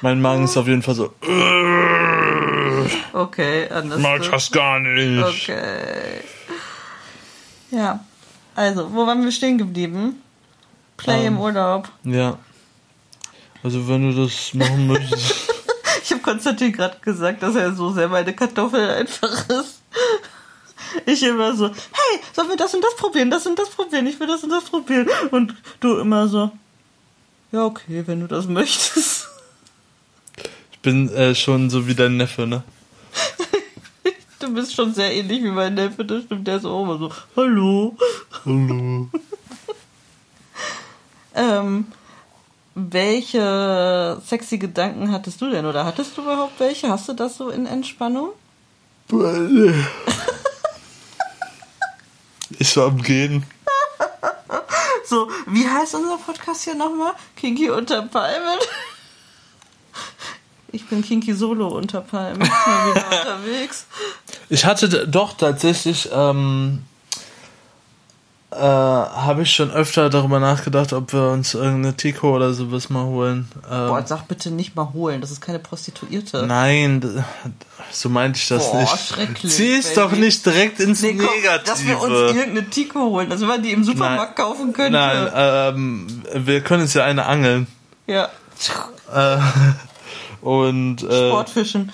Mein 0.03 0.21
Magen 0.21 0.45
ist 0.45 0.57
auf 0.59 0.67
jeden 0.67 0.83
Fall 0.83 0.95
so. 0.95 1.15
Okay, 3.15 3.69
anders. 3.71 4.01
Mag 4.01 4.23
das 4.31 4.51
gar 4.51 4.81
nicht. 4.81 5.23
Okay. 5.25 6.21
Ja. 7.71 8.05
Also, 8.55 8.93
wo 8.93 9.07
waren 9.07 9.23
wir 9.25 9.33
stehen 9.33 9.59
geblieben? 9.59 10.23
Play 10.97 11.27
im 11.27 11.35
Ähm. 11.35 11.41
Urlaub. 11.41 11.89
Ja. 12.05 12.39
Also, 13.63 13.89
wenn 13.89 14.11
du 14.11 14.23
das 14.23 14.55
machen 14.55 14.87
möchtest. 14.89 15.51
Ich 16.03 16.11
habe 16.13 16.21
Konstantin 16.21 16.73
gerade 16.73 16.99
gesagt, 17.01 17.43
dass 17.43 17.55
er 17.57 17.73
so 17.75 17.91
sehr 17.91 18.09
meine 18.09 18.35
Kartoffel 18.35 18.91
einfach 18.91 19.49
ist. 19.49 19.81
Ich 21.07 21.23
immer 21.23 21.55
so, 21.57 21.69
hey, 21.69 22.21
sollen 22.33 22.51
wir 22.51 22.57
das 22.57 22.75
und 22.75 22.85
das 22.85 22.95
probieren, 22.97 23.31
das 23.31 23.47
und 23.47 23.59
das 23.59 23.71
probieren, 23.71 24.07
ich 24.07 24.21
will 24.21 24.27
das 24.29 24.45
und 24.45 24.51
das 24.51 24.65
probieren. 24.65 25.09
Und 25.31 25.55
du 25.81 25.97
immer 25.97 26.29
so, 26.29 26.53
ja, 27.53 27.65
okay, 27.65 28.03
wenn 28.07 28.21
du 28.21 28.27
das 28.27 28.47
möchtest. 28.47 29.29
Ich 30.73 30.79
bin 30.81 31.09
äh, 31.11 31.35
schon 31.35 31.71
so 31.71 31.87
wie 31.87 31.95
dein 31.95 32.17
Neffe, 32.17 32.47
ne? 32.47 32.63
Du 34.41 34.53
bist 34.53 34.75
schon 34.75 34.93
sehr 34.93 35.11
ähnlich 35.11 35.43
wie 35.43 35.51
mein 35.51 35.73
Neffe, 35.73 36.05
das 36.05 36.25
stimmt. 36.25 36.47
Der 36.47 36.57
ist 36.57 36.67
auch 36.67 36.83
immer 36.83 36.99
so, 36.99 37.11
hallo. 37.35 37.97
Hallo. 38.45 39.09
Ähm, 41.37 41.89
welche 42.77 44.23
sexy 44.25 44.59
Gedanken 44.59 45.11
hattest 45.11 45.41
du 45.41 45.51
denn? 45.51 45.67
Oder 45.67 45.85
hattest 45.85 46.17
du 46.17 46.23
überhaupt 46.23 46.61
welche? 46.61 46.89
Hast 46.89 47.09
du 47.09 47.13
das 47.13 47.37
so 47.37 47.49
in 47.51 47.67
Entspannung? 47.67 48.31
Ich 52.59 52.77
war 52.77 52.87
am 52.87 53.03
Gehen. 53.03 53.45
So, 55.07 55.29
wie 55.49 55.69
heißt 55.69 55.97
unser 55.97 56.19
Podcast 56.19 56.63
hier 56.63 56.77
nochmal? 56.77 57.15
Kinky 57.37 57.69
unter 57.71 58.03
Palmen? 58.03 58.59
Ich 60.73 60.87
bin 60.89 61.03
Kinky 61.03 61.35
Solo 61.35 61.69
unter 61.69 62.01
Palmen. 62.01 62.39
Mal 62.39 62.95
wieder 62.95 63.35
unterwegs. 63.35 63.87
Ich 64.49 64.65
hatte 64.65 65.09
doch 65.09 65.37
tatsächlich, 65.37 66.09
ähm, 66.13 66.85
äh, 68.57 68.61
habe 68.61 69.43
ich 69.43 69.51
schon 69.53 69.71
öfter 69.71 70.09
darüber 70.11 70.39
nachgedacht, 70.41 70.93
ob 70.93 71.13
wir 71.13 71.31
uns 71.31 71.55
irgendeine 71.55 71.97
Tico 71.97 72.35
oder 72.35 72.53
sowas 72.55 72.89
mal 72.91 73.05
holen. 73.05 73.49
Ähm, 73.71 73.89
Boah, 73.89 74.03
sag 74.07 74.29
bitte 74.29 74.51
nicht 74.51 74.77
mal 74.77 74.93
holen, 74.93 75.21
das 75.21 75.31
ist 75.31 75.41
keine 75.41 75.59
Prostituierte. 75.59 76.47
Nein, 76.47 77.25
so 77.91 78.09
meinte 78.09 78.39
ich 78.39 78.49
das 78.49 78.71
Boah, 78.71 78.81
nicht. 78.81 79.09
schrecklich, 79.09 79.53
Zieh 79.53 79.75
es 79.77 79.95
doch 79.95 80.13
nicht 80.13 80.45
direkt 80.47 80.81
ins 80.81 81.03
Nee, 81.03 81.15
komm, 81.15 81.27
Negative. 81.27 81.65
dass 81.67 81.85
wir 81.85 82.01
uns 82.01 82.13
irgendeine 82.13 82.71
Tico 82.71 83.01
holen, 83.01 83.29
dass 83.29 83.41
man 83.41 83.63
die 83.63 83.73
im 83.73 83.83
Supermarkt 83.85 84.39
Nein. 84.39 84.47
kaufen 84.47 84.73
könnte. 84.73 84.93
Nein, 84.93 85.29
ähm, 85.35 86.23
wir 86.35 86.61
können 86.61 86.83
uns 86.83 86.95
ja 86.95 87.05
eine 87.05 87.27
angeln. 87.27 87.67
Ja, 88.07 88.29
Äh, 89.13 89.39
und 90.43 91.03
äh, 91.03 91.29
Sportfischen. 91.31 91.91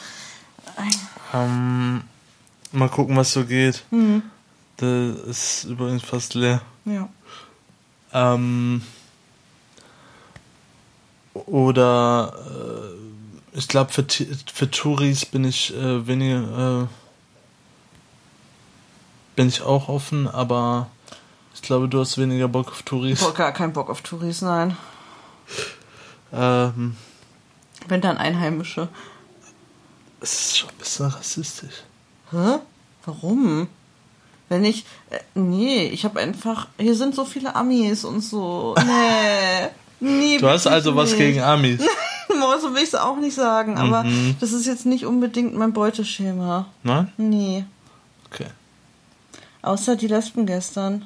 ähm, 1.33 2.03
mal 2.73 2.88
gucken, 2.88 3.16
was 3.16 3.33
so 3.33 3.44
geht. 3.44 3.83
Hm. 3.90 4.23
Der 4.81 5.14
ist 5.27 5.64
übrigens 5.64 6.03
fast 6.03 6.35
leer. 6.35 6.62
Ja. 6.85 7.09
Ähm, 8.12 8.83
oder 11.35 12.33
äh, 13.55 13.59
ich 13.59 13.69
glaube 13.69 13.93
für, 13.93 14.05
für 14.53 14.71
Touris 14.71 15.27
bin 15.27 15.45
ich 15.45 15.75
äh, 15.77 16.07
weniger 16.07 16.83
äh, 16.83 16.87
bin 19.37 19.49
ich 19.49 19.62
auch 19.62 19.88
offen, 19.88 20.27
aber 20.29 20.88
ich 21.55 21.62
glaube 21.62 21.88
du 21.88 22.01
hast 22.01 22.19
weniger 22.19 22.49
Bock 22.49 22.69
auf 22.69 22.83
Touris. 22.83 23.21
Boah, 23.21 23.35
gar 23.35 23.53
keinen 23.53 23.73
Bock 23.73 23.90
auf 23.90 24.01
Touris, 24.03 24.43
nein. 24.43 24.77
Ähm, 26.33 26.97
Wenn 27.88 28.01
dann 28.01 28.19
Einheimische. 28.19 28.88
es 30.21 30.33
ist 30.33 30.59
schon 30.59 30.71
ein 30.71 30.77
bisschen 30.77 31.07
rassistisch. 31.07 31.85
Hä? 32.31 32.59
Warum? 33.05 33.69
Wenn 34.50 34.64
ich. 34.66 34.84
Äh, 35.08 35.18
nee, 35.34 35.84
ich 35.86 36.04
habe 36.04 36.20
einfach. 36.20 36.66
Hier 36.78 36.94
sind 36.94 37.14
so 37.14 37.24
viele 37.24 37.54
Amis 37.56 38.04
und 38.04 38.20
so. 38.20 38.74
Nee. 38.84 39.68
Nee, 40.02 40.38
Du 40.38 40.48
hast 40.48 40.66
also 40.66 40.96
was 40.96 41.10
nicht. 41.10 41.18
gegen 41.18 41.40
Amis. 41.42 41.80
so 42.62 42.74
will 42.74 42.82
ich 42.82 42.88
es 42.88 42.94
auch 42.94 43.16
nicht 43.18 43.34
sagen, 43.34 43.76
aber 43.78 44.02
Mhm. 44.04 44.34
das 44.40 44.52
ist 44.52 44.64
jetzt 44.66 44.86
nicht 44.86 45.04
unbedingt 45.04 45.54
mein 45.54 45.72
Beuteschema. 45.74 46.66
Nein? 46.82 47.12
Nee. 47.18 47.64
Okay. 48.32 48.46
Außer 49.62 49.96
die 49.96 50.06
Lesben 50.06 50.46
gestern. 50.46 51.04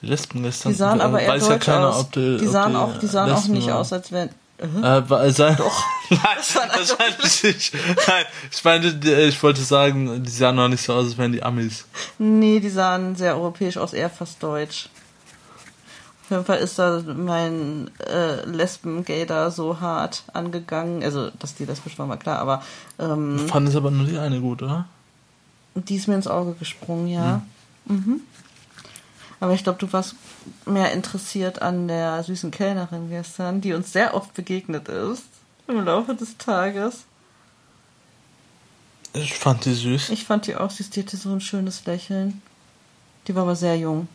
Die 0.00 0.06
Lesben 0.06 0.42
gestern. 0.42 0.72
Die 0.72 0.78
sahen 0.78 1.00
äh, 1.00 1.02
aber 1.02 1.20
eher 1.20 1.28
weiß 1.34 1.42
ja 1.42 1.48
deutsch 1.50 1.66
keiner, 1.66 1.88
aus. 1.90 2.00
ob 2.00 2.12
die, 2.12 2.38
die 2.38 2.46
sahen 2.46 2.72
die 2.72 2.78
auch, 2.78 2.98
die 2.98 3.06
sahen 3.06 3.30
auch 3.30 3.36
Lesben 3.36 3.52
nicht 3.52 3.66
waren. 3.68 3.76
aus, 3.76 3.92
als 3.92 4.10
wären. 4.12 4.30
Äh, 4.82 5.02
weil 5.08 5.30
sein, 5.32 5.56
Doch. 5.56 5.84
Nein, 6.16 6.36
Das 6.36 6.54
waren 6.98 7.14
das 7.20 7.44
ich 7.44 7.54
nicht. 7.54 7.74
Nein, 8.06 8.24
ich 8.50 8.64
meinte, 8.64 8.94
die- 8.94 9.12
ich 9.12 9.42
wollte 9.42 9.62
sagen, 9.62 10.22
die 10.22 10.30
sahen 10.30 10.56
noch 10.56 10.68
nicht 10.68 10.82
so 10.82 10.92
aus, 10.94 11.06
als 11.06 11.18
wären 11.18 11.32
die 11.32 11.42
Amis. 11.42 11.84
Nee, 12.18 12.60
die 12.60 12.70
sahen 12.70 13.16
sehr 13.16 13.36
europäisch 13.36 13.76
aus, 13.76 13.92
eher 13.92 14.10
fast 14.10 14.42
deutsch. 14.42 14.88
Auf 16.24 16.30
jeden 16.30 16.44
Fall 16.44 16.58
ist 16.58 16.78
da 16.78 17.02
mein 17.06 17.90
äh, 18.08 18.44
Lesben-Gay 18.46 19.26
da 19.26 19.50
so 19.50 19.80
hart 19.80 20.22
angegangen. 20.32 21.02
Also, 21.02 21.30
dass 21.38 21.54
die 21.54 21.64
lesbisch 21.64 21.98
waren, 21.98 22.08
war 22.08 22.16
klar, 22.16 22.38
aber 22.38 22.62
ähm, 22.98 23.38
Fand 23.48 23.68
es 23.68 23.76
aber 23.76 23.90
nur 23.90 24.06
die 24.06 24.18
eine 24.18 24.40
gut, 24.40 24.62
oder? 24.62 24.86
die 25.74 25.96
ist 25.96 26.06
mir 26.06 26.14
ins 26.16 26.26
Auge 26.28 26.52
gesprungen, 26.52 27.08
ja. 27.08 27.40
Mhm. 27.86 28.20
Aber 29.40 29.54
ich 29.54 29.64
glaube, 29.64 29.78
du 29.78 29.90
warst 29.92 30.14
mehr 30.66 30.92
interessiert 30.92 31.62
an 31.62 31.88
der 31.88 32.22
süßen 32.22 32.50
Kellnerin 32.50 33.08
gestern, 33.08 33.60
die 33.62 33.72
uns 33.72 33.90
sehr 33.92 34.14
oft 34.14 34.34
begegnet 34.34 34.88
ist 34.88 35.24
im 35.68 35.84
Laufe 35.84 36.14
des 36.14 36.36
Tages. 36.38 37.04
Ich 39.14 39.34
fand 39.34 39.64
die 39.64 39.74
süß. 39.74 40.10
Ich 40.10 40.24
fand 40.24 40.46
die 40.46 40.56
auch 40.56 40.70
süß, 40.70 40.90
die 40.90 41.02
hatte 41.02 41.16
so 41.16 41.30
ein 41.32 41.40
schönes 41.40 41.84
Lächeln. 41.84 42.40
Die 43.26 43.34
war 43.34 43.42
aber 43.42 43.54
sehr 43.56 43.76
jung, 43.76 44.08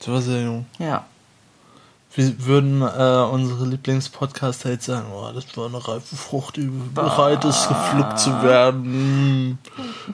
Sie 0.00 0.10
war 0.10 0.20
sehr 0.20 0.42
jung. 0.42 0.66
ja. 0.78 1.06
Wir 2.16 2.46
würden 2.46 2.80
äh, 2.80 2.84
unsere 3.30 3.66
Lieblingspodcaster 3.66 4.70
jetzt 4.70 4.86
sagen, 4.86 5.06
oh, 5.14 5.30
das 5.34 5.54
war 5.56 5.66
eine 5.66 5.86
reife 5.86 6.16
Frucht, 6.16 6.56
die 6.56 6.70
bereit 6.94 7.44
ist, 7.44 7.68
gepflückt 7.68 8.18
zu 8.18 8.42
werden. 8.42 9.58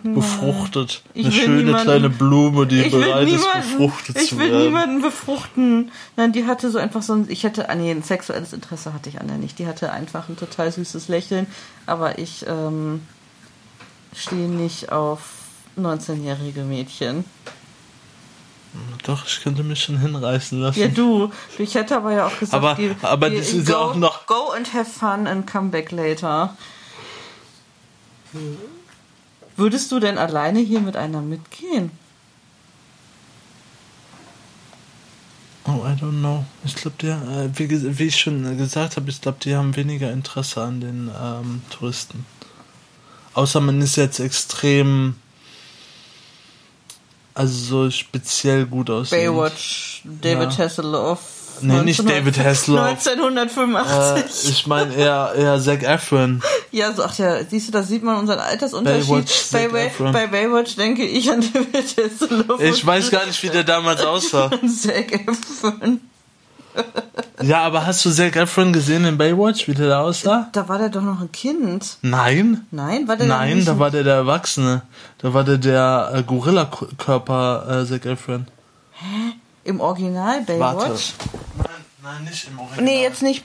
Befruchtet. 0.02 1.02
Ich 1.14 1.26
eine 1.26 1.34
will 1.34 1.40
schöne 1.42 1.56
niemanden- 1.62 1.82
kleine 1.84 2.10
Blume, 2.10 2.66
die 2.66 2.80
Ich 2.80 2.92
will 2.92 3.04
bereit 3.04 3.28
ist, 3.28 3.46
befruchtet 3.52 4.16
ich 4.20 4.28
zu 4.30 4.38
will 4.40 4.50
werden. 4.50 4.64
niemanden 4.64 5.00
befruchten. 5.02 5.92
Nein, 6.16 6.32
die 6.32 6.44
hatte 6.46 6.72
so 6.72 6.78
einfach 6.78 7.02
so 7.02 7.12
ein, 7.12 7.26
ich 7.28 7.44
hätte, 7.44 7.68
ah 7.70 7.74
nee, 7.76 7.92
ein 7.92 8.02
sexuelles 8.02 8.52
Interesse 8.52 8.92
hatte 8.92 9.08
ich 9.08 9.20
an 9.20 9.28
der 9.28 9.36
nicht. 9.38 9.60
Die 9.60 9.66
hatte 9.68 9.92
einfach 9.92 10.28
ein 10.28 10.36
total 10.36 10.72
süßes 10.72 11.06
Lächeln, 11.06 11.46
aber 11.86 12.18
ich 12.18 12.44
ähm, 12.48 13.02
stehe 14.12 14.48
nicht 14.48 14.90
auf 14.90 15.20
19-jährige 15.78 16.64
Mädchen. 16.64 17.24
Doch, 19.04 19.26
ich 19.26 19.42
könnte 19.42 19.62
mich 19.62 19.82
schon 19.82 19.98
hinreißen 19.98 20.60
lassen. 20.60 20.80
Ja, 20.80 20.88
du. 20.88 21.30
Ich 21.58 21.74
hätte 21.74 21.96
aber 21.96 22.12
ja 22.12 22.26
auch 22.26 22.38
gesagt, 22.38 22.54
Aber- 22.54 22.74
die, 22.74 22.94
aber 23.02 23.28
die, 23.30 23.36
das 23.36 23.50
ist 23.50 23.66
go, 23.66 23.72
ja 23.72 23.78
auch 23.78 23.94
noch- 23.96 24.26
Go 24.26 24.50
and 24.56 24.72
have 24.72 24.90
fun 24.90 25.26
and 25.26 25.50
come 25.50 25.68
back 25.70 25.90
later. 25.92 26.56
Würdest 29.56 29.92
du 29.92 30.00
denn 30.00 30.16
alleine 30.16 30.60
hier 30.60 30.80
mit 30.80 30.96
einer 30.96 31.20
mitgehen? 31.20 31.90
Oh, 35.64 35.84
I 35.86 35.92
don't 36.00 36.18
know. 36.20 36.44
Ich 36.64 36.74
glaube, 36.74 36.96
die, 37.00 37.06
äh, 37.06 37.48
wie, 37.54 37.98
wie 37.98 38.04
ich 38.04 38.18
schon 38.18 38.56
gesagt 38.58 38.96
habe, 38.96 39.10
ich 39.10 39.20
glaube, 39.20 39.38
die 39.42 39.54
haben 39.54 39.76
weniger 39.76 40.10
Interesse 40.10 40.62
an 40.62 40.80
den 40.80 41.10
ähm, 41.22 41.62
Touristen. 41.70 42.26
Außer 43.34 43.60
man 43.60 43.80
ist 43.80 43.96
jetzt 43.96 44.18
extrem, 44.18 45.14
also 47.34 47.84
so 47.84 47.90
speziell 47.90 48.66
gut 48.66 48.90
aussehend. 48.90 49.34
Baywatch, 49.36 50.02
David 50.04 50.52
Ja. 50.52 50.58
Hasselhoff. 50.64 51.20
Nee, 51.60 51.82
nicht 51.82 52.00
David 52.08 52.38
Hasselhoff. 52.38 52.86
1985. 52.88 54.48
Äh, 54.48 54.50
ich 54.50 54.66
meine 54.66 54.94
eher, 54.94 55.32
eher 55.36 55.60
Zac 55.60 55.82
Efron. 55.82 56.42
Ja, 56.72 56.90
so, 56.94 57.02
ach 57.04 57.16
ja, 57.18 57.44
siehst 57.44 57.68
du, 57.68 57.72
da 57.72 57.82
sieht 57.82 58.02
man 58.02 58.16
unseren 58.16 58.38
Altersunterschied. 58.40 59.08
Baywatch, 59.08 59.50
bei, 59.52 59.58
Zac 59.62 59.72
Bay, 59.72 59.86
Efron. 59.88 60.12
bei 60.12 60.26
Baywatch 60.26 60.76
denke 60.76 61.04
ich 61.04 61.30
an 61.30 61.40
David 61.52 61.96
Hasselhoff. 61.98 62.60
Ich 62.62 62.84
weiß 62.86 63.10
gar 63.10 63.26
nicht, 63.26 63.42
wie 63.42 63.50
der 63.50 63.62
damals 63.64 64.00
aussah. 64.04 64.50
Zac 64.66 65.12
Efron. 65.12 66.00
Ja, 67.42 67.62
aber 67.62 67.86
hast 67.86 68.04
du 68.04 68.10
Zac 68.10 68.36
Efron 68.36 68.72
gesehen 68.72 69.04
in 69.04 69.18
Baywatch, 69.18 69.66
wie 69.66 69.74
der 69.74 69.88
da 69.88 70.00
aussah? 70.02 70.48
Da 70.52 70.68
war 70.68 70.78
der 70.78 70.90
doch 70.90 71.02
noch 71.02 71.20
ein 71.20 71.32
Kind. 71.32 71.96
Nein. 72.02 72.66
Nein, 72.70 73.08
war 73.08 73.16
der 73.16 73.26
Nein, 73.26 73.64
da 73.64 73.78
war 73.78 73.90
der 73.90 74.04
der 74.04 74.14
Erwachsene. 74.14 74.82
Da 75.18 75.34
war 75.34 75.42
der 75.42 75.58
der 75.58 76.12
äh, 76.14 76.22
Gorilla-Körper 76.22 77.82
äh, 77.82 77.86
Zac 77.86 78.06
Efron. 78.06 78.46
im 79.64 79.80
Original 79.80 80.42
Baywatch? 80.42 81.14
Nein, 81.58 81.66
nein, 82.02 82.24
nicht 82.24 82.46
im 82.48 82.58
Original. 82.58 82.84
Nee, 82.84 83.02
jetzt 83.02 83.22
nicht. 83.22 83.44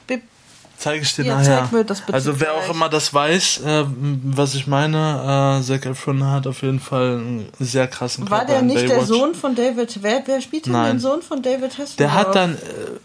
Zeige 0.80 1.02
ich 1.02 1.16
dir 1.16 1.26
Ja, 1.26 1.38
nachher. 1.38 1.84
das 1.86 2.04
also 2.12 2.40
wer 2.40 2.50
gleich. 2.54 2.70
auch 2.70 2.74
immer 2.74 2.88
das 2.88 3.12
weiß, 3.12 3.62
äh, 3.66 3.84
was 4.24 4.54
ich 4.54 4.68
meine, 4.68 5.60
äh, 5.60 5.64
Zac 5.66 5.88
Efron 5.88 6.24
hat 6.24 6.46
auf 6.46 6.62
jeden 6.62 6.80
Fall 6.80 7.18
einen 7.18 7.50
sehr 7.60 7.88
krassen 7.88 8.30
War 8.30 8.40
Körper 8.46 8.54
der 8.54 8.62
nicht 8.62 8.88
der. 8.88 9.04
Sohn 9.04 9.34
von 9.34 9.56
David? 9.56 9.98
Wer, 10.04 10.22
wer 10.28 10.40
spielt 10.40 10.68
denn 10.68 10.74
Nein. 10.74 10.98
den 10.98 11.00
Sohn 11.00 11.24
von 11.24 11.42
David 11.42 11.72
Hasselhoff? 11.72 11.96
Der 11.98 12.14
hat 12.14 12.36
dann, 12.36 12.54
äh, 12.54 12.58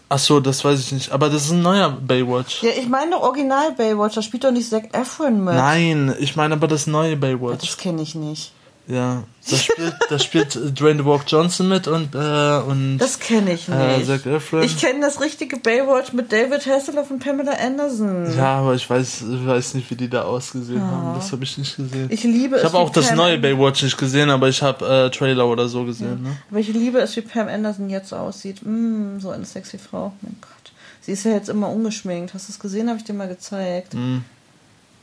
ach 0.07 0.19
so, 0.19 0.39
das 0.39 0.63
weiß 0.63 0.79
ich 0.81 0.91
nicht, 0.91 1.11
aber 1.11 1.29
das 1.31 1.45
ist 1.45 1.51
ein 1.51 1.63
neuer 1.63 1.89
Baywatch. 1.89 2.61
Ja, 2.61 2.69
ich 2.79 2.87
meine 2.87 3.19
Original 3.19 3.71
Baywatch, 3.71 4.13
da 4.15 4.21
spielt 4.21 4.43
doch 4.43 4.51
nicht 4.51 4.69
Zac 4.69 4.95
Efron 4.95 5.43
mit. 5.43 5.55
Nein, 5.55 6.13
ich 6.19 6.35
meine 6.35 6.53
aber 6.53 6.67
das 6.67 6.85
neue 6.85 7.11
Das 7.17 7.21
Baywatch. 7.21 7.77
kenne 7.77 8.03
ich 8.03 8.13
nicht. 8.13 8.51
Ja, 8.85 9.23
da 9.49 9.55
spielt, 9.57 9.95
da 10.09 10.19
spielt 10.19 10.55
äh, 10.57 10.71
Dwayne 10.71 11.01
The 11.01 11.07
Rock 11.07 11.23
Johnson 11.27 11.69
mit 11.69 11.87
und 11.87 12.15
äh, 12.15 12.57
und 12.67 12.97
Das 12.97 13.17
kenne 13.17 13.53
ich 13.53 13.69
äh, 13.69 13.97
nicht. 13.99 14.25
Efron. 14.25 14.63
ich 14.63 14.77
kenne 14.77 14.99
das 14.99 15.21
richtige 15.21 15.55
Baywatch 15.57 16.11
mit 16.11 16.33
David 16.33 16.65
Hasselhoff 16.65 17.09
und 17.09 17.19
Pamela 17.19 17.53
Anderson. 17.53 18.35
Ja, 18.35 18.59
aber 18.59 18.75
ich 18.75 18.89
weiß, 18.89 19.21
ich 19.21 19.47
weiß 19.47 19.75
nicht, 19.75 19.89
wie 19.89 19.95
die 19.95 20.09
da 20.09 20.23
ausgesehen 20.23 20.81
haben. 20.81 21.15
Das 21.15 21.31
habe 21.31 21.45
ich 21.45 21.57
nicht 21.57 21.77
gesehen. 21.77 22.07
Ich 22.09 22.23
liebe 22.23 22.57
Ich 22.57 22.63
habe 22.63 22.77
auch 22.77 22.89
das 22.89 23.07
Pam 23.07 23.17
neue 23.17 23.37
Baywatch 23.37 23.83
nicht 23.83 23.97
gesehen, 23.97 24.29
aber 24.29 24.49
ich 24.49 24.61
habe 24.61 24.85
äh, 24.85 25.09
Trailer 25.09 25.47
oder 25.47 25.69
so 25.69 25.85
gesehen. 25.85 26.21
Ne? 26.23 26.37
Aber 26.49 26.59
ich 26.59 26.67
liebe 26.67 26.99
es, 26.99 27.15
wie 27.15 27.21
Pam 27.21 27.47
Anderson 27.47 27.89
jetzt 27.89 28.13
aussieht. 28.13 28.65
Mm, 28.65 29.19
so 29.19 29.29
eine 29.29 29.45
sexy 29.45 29.77
Frau. 29.77 30.11
Mein 30.21 30.35
Gott. 30.41 30.73
Sie 30.99 31.13
ist 31.13 31.23
ja 31.23 31.31
jetzt 31.31 31.49
immer 31.49 31.69
ungeschminkt. 31.69 32.33
Hast 32.33 32.49
du 32.49 32.53
es 32.53 32.59
gesehen? 32.59 32.89
Habe 32.89 32.97
ich 32.97 33.05
dir 33.05 33.13
mal 33.13 33.29
gezeigt. 33.29 33.93
Mhm. 33.93 34.25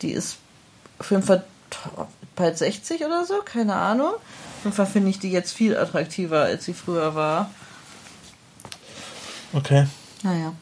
Die 0.02 0.12
ist 0.12 0.36
auf 0.98 1.10
jeden 1.10 1.22
Fall 1.22 1.44
bald 2.40 2.59
60 2.59 3.05
oder 3.05 3.24
so. 3.24 3.40
Keine 3.44 3.74
Ahnung. 3.74 4.14
Auf 4.14 4.64
jeden 4.64 4.76
Fall 4.76 4.87
finde 4.87 5.11
ich 5.11 5.18
die 5.18 5.31
jetzt 5.31 5.53
viel 5.53 5.76
attraktiver, 5.76 6.42
als 6.42 6.64
sie 6.64 6.74
früher 6.74 7.14
war. 7.14 7.50
Okay. 9.53 9.87
Naja. 10.22 10.53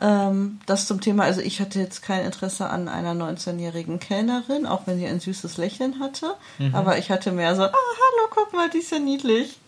Ähm, 0.00 0.60
das 0.66 0.86
zum 0.86 1.00
Thema, 1.00 1.24
also 1.24 1.40
ich 1.40 1.60
hatte 1.60 1.78
jetzt 1.78 2.02
kein 2.02 2.24
Interesse 2.24 2.68
an 2.68 2.88
einer 2.88 3.12
19-jährigen 3.12 4.00
Kellnerin, 4.00 4.66
auch 4.66 4.86
wenn 4.86 4.98
sie 4.98 5.06
ein 5.06 5.20
süßes 5.20 5.58
Lächeln 5.58 6.00
hatte. 6.00 6.34
Mhm. 6.58 6.74
Aber 6.74 6.98
ich 6.98 7.10
hatte 7.10 7.32
mehr 7.32 7.54
so, 7.54 7.62
ah, 7.62 7.72
hallo, 7.72 8.28
guck 8.30 8.52
mal, 8.52 8.68
die 8.68 8.78
ist 8.78 8.90
ja 8.90 8.98
niedlich. 8.98 9.58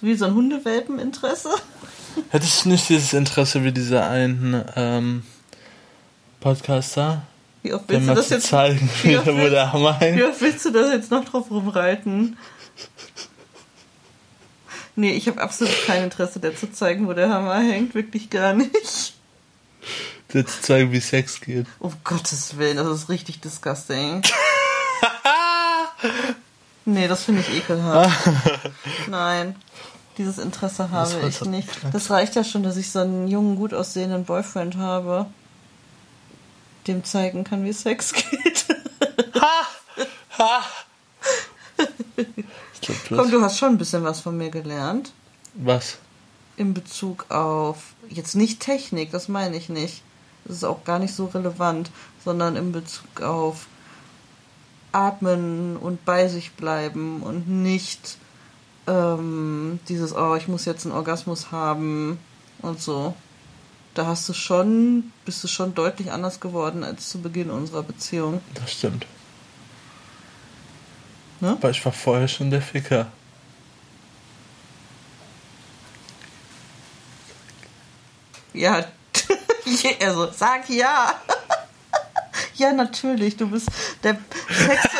Wie 0.00 0.14
so 0.14 0.26
ein 0.26 0.34
Hundewelpeninteresse. 0.34 1.50
Hättest 2.30 2.64
du 2.64 2.70
nicht 2.70 2.88
dieses 2.88 3.12
Interesse 3.12 3.64
wie 3.64 3.72
dieser 3.72 4.08
einen 4.08 4.64
ähm, 4.76 5.24
Podcaster, 6.40 7.22
Wie 7.62 7.74
oft 7.74 7.84
willst 7.88 8.08
du 8.08 8.14
das 8.14 8.30
jetzt 8.30 8.46
zeigen, 8.46 8.88
wie 9.02 9.16
oft 9.18 9.26
willst- 9.26 9.52
der 9.52 9.72
Hammer 9.72 9.98
Wie 10.00 10.22
oft 10.24 10.40
willst 10.40 10.64
du 10.64 10.70
das 10.70 10.92
jetzt 10.92 11.10
noch 11.10 11.24
drauf 11.24 11.50
rumreiten? 11.50 12.38
Nee, 14.96 15.12
ich 15.12 15.28
habe 15.28 15.40
absolut 15.40 15.74
kein 15.86 16.04
Interesse, 16.04 16.40
dir 16.40 16.54
zu 16.54 16.72
zeigen, 16.72 17.06
wo 17.06 17.12
der 17.12 17.30
Hammer 17.30 17.58
hängt. 17.60 17.94
Wirklich 17.94 18.28
gar 18.30 18.54
nicht. 18.54 19.14
Der 20.32 20.46
zu 20.46 20.60
zeigen, 20.60 20.92
wie 20.92 21.00
Sex 21.00 21.40
geht. 21.40 21.66
Um 21.78 21.92
Gottes 22.04 22.56
Willen, 22.56 22.76
das 22.76 22.88
ist 22.88 23.08
richtig 23.08 23.40
disgusting. 23.40 24.22
nee, 26.84 27.08
das 27.08 27.24
finde 27.24 27.42
ich 27.42 27.58
ekelhaft. 27.58 28.28
Nein, 29.08 29.56
dieses 30.18 30.38
Interesse 30.38 30.90
habe 30.90 31.14
ich 31.28 31.40
nicht. 31.42 31.68
Das 31.92 32.10
reicht 32.10 32.34
ja 32.36 32.44
schon, 32.44 32.62
dass 32.62 32.76
ich 32.76 32.90
so 32.90 33.00
einen 33.00 33.28
jungen, 33.28 33.56
gut 33.56 33.74
aussehenden 33.74 34.24
Boyfriend 34.24 34.76
habe, 34.76 35.26
dem 36.86 37.04
zeigen 37.04 37.44
kann, 37.44 37.64
wie 37.64 37.72
Sex 37.72 38.12
geht. 38.12 38.66
Glaub, 42.82 42.96
du 43.08 43.16
Komm, 43.16 43.18
hast, 43.18 43.32
du 43.32 43.42
hast 43.42 43.58
schon 43.58 43.68
ein 43.70 43.78
bisschen 43.78 44.04
was 44.04 44.20
von 44.20 44.36
mir 44.36 44.50
gelernt. 44.50 45.12
was? 45.54 45.98
in 46.56 46.74
Bezug 46.74 47.30
auf 47.30 47.94
jetzt 48.10 48.34
nicht 48.36 48.60
Technik, 48.60 49.10
das 49.12 49.28
meine 49.28 49.56
ich 49.56 49.70
nicht. 49.70 50.02
Das 50.44 50.56
ist 50.56 50.64
auch 50.64 50.84
gar 50.84 50.98
nicht 50.98 51.14
so 51.14 51.24
relevant, 51.26 51.90
sondern 52.22 52.54
in 52.56 52.72
Bezug 52.72 53.22
auf 53.22 53.66
Atmen 54.92 55.78
und 55.78 56.04
bei 56.04 56.28
sich 56.28 56.52
bleiben 56.52 57.22
und 57.22 57.48
nicht 57.48 58.18
ähm, 58.86 59.80
dieses, 59.88 60.14
oh, 60.14 60.34
ich 60.34 60.48
muss 60.48 60.66
jetzt 60.66 60.84
einen 60.84 60.94
Orgasmus 60.94 61.50
haben 61.50 62.18
und 62.60 62.80
so. 62.82 63.14
Da 63.94 64.06
hast 64.06 64.28
du 64.28 64.32
schon, 64.32 65.12
bist 65.24 65.42
du 65.42 65.48
schon 65.48 65.74
deutlich 65.74 66.12
anders 66.12 66.38
geworden 66.40 66.84
als 66.84 67.08
zu 67.08 67.20
Beginn 67.20 67.50
unserer 67.50 67.82
Beziehung. 67.82 68.40
Das 68.54 68.72
stimmt. 68.72 69.06
Ne? 71.40 71.50
Aber 71.50 71.70
ich 71.70 71.84
war 71.84 71.92
vorher 71.92 72.28
schon 72.28 72.50
der 72.50 72.62
Ficker. 72.62 73.10
Ja, 78.52 78.84
also 80.02 80.30
sag 80.32 80.68
ja. 80.68 81.14
ja, 82.56 82.72
natürlich, 82.72 83.36
du 83.36 83.48
bist 83.48 83.68
der 84.02 84.18
sexuell 84.48 84.99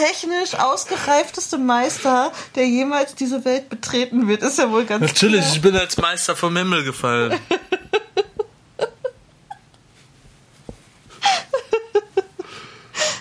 technisch 0.00 0.54
ausgereifteste 0.54 1.58
Meister, 1.58 2.32
der 2.54 2.66
jemals 2.68 3.14
diese 3.14 3.44
Welt 3.44 3.68
betreten 3.68 4.28
wird. 4.28 4.42
Ist 4.42 4.58
ja 4.58 4.70
wohl 4.70 4.84
ganz 4.84 5.02
Natürlich, 5.02 5.40
klar. 5.42 5.52
ich 5.54 5.62
bin 5.62 5.76
als 5.76 5.96
Meister 5.98 6.34
vom 6.36 6.56
Himmel 6.56 6.84
gefallen. 6.84 7.38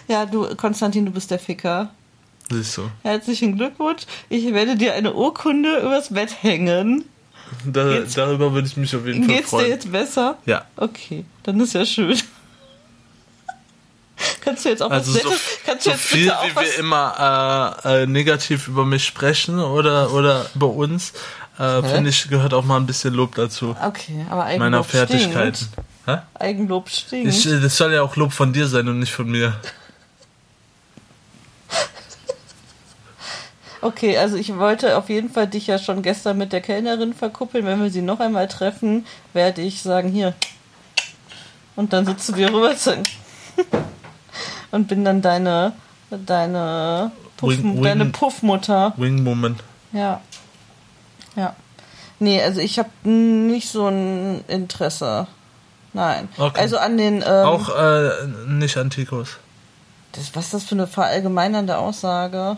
Ja, 0.07 0.25
du, 0.25 0.55
Konstantin, 0.55 1.05
du 1.05 1.11
bist 1.11 1.29
der 1.29 1.37
Ficker. 1.37 1.91
Siehst 2.49 2.77
du. 2.77 2.89
Herzlichen 3.03 3.55
Glückwunsch. 3.57 4.03
Ich 4.27 4.51
werde 4.53 4.75
dir 4.75 4.95
eine 4.95 5.13
Urkunde 5.13 5.79
übers 5.81 6.11
Bett 6.11 6.41
hängen. 6.41 7.05
Da, 7.63 7.99
darüber 8.15 8.53
würde 8.53 8.67
ich 8.67 8.75
mich 8.75 8.95
auf 8.95 9.05
jeden 9.05 9.23
Fall 9.25 9.35
Geht's 9.35 9.49
dir 9.51 9.57
freuen. 9.57 9.69
jetzt 9.69 9.91
besser? 9.91 10.37
Ja. 10.47 10.65
Okay, 10.77 11.25
dann 11.43 11.59
ist 11.59 11.73
ja 11.73 11.85
schön. 11.85 12.17
Kannst 14.41 14.65
du 14.65 14.69
jetzt 14.69 14.81
auch 14.81 14.89
Also 14.89 15.13
was 15.13 15.21
so, 15.21 15.29
kannst 15.65 15.85
du 15.85 15.89
so 15.89 15.95
jetzt 15.95 16.05
viel 16.05 16.23
bitte 16.23 16.39
auch 16.39 16.45
wie 16.45 16.55
wir 16.55 16.77
immer 16.77 17.75
äh, 17.85 18.03
äh, 18.03 18.07
negativ 18.07 18.67
über 18.67 18.85
mich 18.85 19.05
sprechen 19.05 19.59
oder, 19.59 20.11
oder 20.13 20.45
über 20.55 20.69
uns, 20.69 21.13
äh, 21.57 21.81
finde 21.83 22.09
ich, 22.09 22.29
gehört 22.29 22.53
auch 22.53 22.63
mal 22.63 22.77
ein 22.77 22.85
bisschen 22.85 23.13
Lob 23.13 23.35
dazu. 23.35 23.75
Okay, 23.83 24.25
aber 24.29 24.45
Eigenlob 24.45 24.59
Meiner 24.59 24.83
Fertigkeiten. 24.83 25.55
stinkt. 25.55 26.23
Eigenlob 26.33 26.89
stinkt. 26.89 27.29
Ich, 27.29 27.45
äh, 27.45 27.59
das 27.59 27.75
soll 27.75 27.93
ja 27.93 28.01
auch 28.01 28.15
Lob 28.15 28.31
von 28.31 28.53
dir 28.53 28.67
sein 28.67 28.87
und 28.87 28.99
nicht 28.99 29.13
von 29.13 29.29
mir. 29.29 29.55
Okay, 33.81 34.17
also 34.17 34.35
ich 34.35 34.57
wollte 34.57 34.97
auf 34.97 35.07
jeden 35.07 35.29
Fall 35.29 35.47
dich 35.47 35.67
ja 35.67 35.79
schon 35.79 36.01
gestern 36.01 36.37
mit 36.37 36.51
der 36.51 36.59
Kellnerin 36.59 37.13
verkuppeln. 37.13 37.65
Wenn 37.65 37.81
wir 37.81 37.89
sie 37.89 38.01
noch 38.01 38.19
einmal 38.19 38.49
treffen, 38.49 39.05
werde 39.31 39.61
ich 39.61 39.81
sagen, 39.81 40.09
hier. 40.09 40.33
Und 41.77 41.93
dann 41.93 42.05
sitzt 42.05 42.27
du 42.27 42.33
dir 42.33 42.53
rüber 42.53 42.75
und 44.71 44.87
bin 44.87 45.03
dann 45.05 45.21
deine 45.21 45.73
deine 46.11 47.11
Puff, 47.37 47.49
Wing- 47.51 47.75
wing- 47.75 47.83
deine 47.83 48.05
Puffmutter. 48.05 48.93
Wing 48.97 49.23
Moment. 49.23 49.61
Ja. 49.93 50.21
Ja. 51.35 51.55
Nee, 52.19 52.41
also 52.41 52.59
ich 52.59 52.79
habe 52.79 52.89
nicht 53.03 53.69
so 53.69 53.87
ein 53.87 54.43
Interesse. 54.47 55.27
Nein. 55.93 56.27
Okay. 56.37 56.59
Also 56.59 56.77
an 56.77 56.97
den 56.97 57.17
ähm, 57.17 57.23
Auch 57.27 57.69
äh, 57.69 58.09
nicht 58.47 58.77
Antikos. 58.77 59.37
Das, 60.11 60.35
was 60.35 60.45
ist 60.45 60.53
das 60.55 60.63
für 60.65 60.75
eine 60.75 60.87
verallgemeinernde 60.87 61.77
Aussage? 61.77 62.57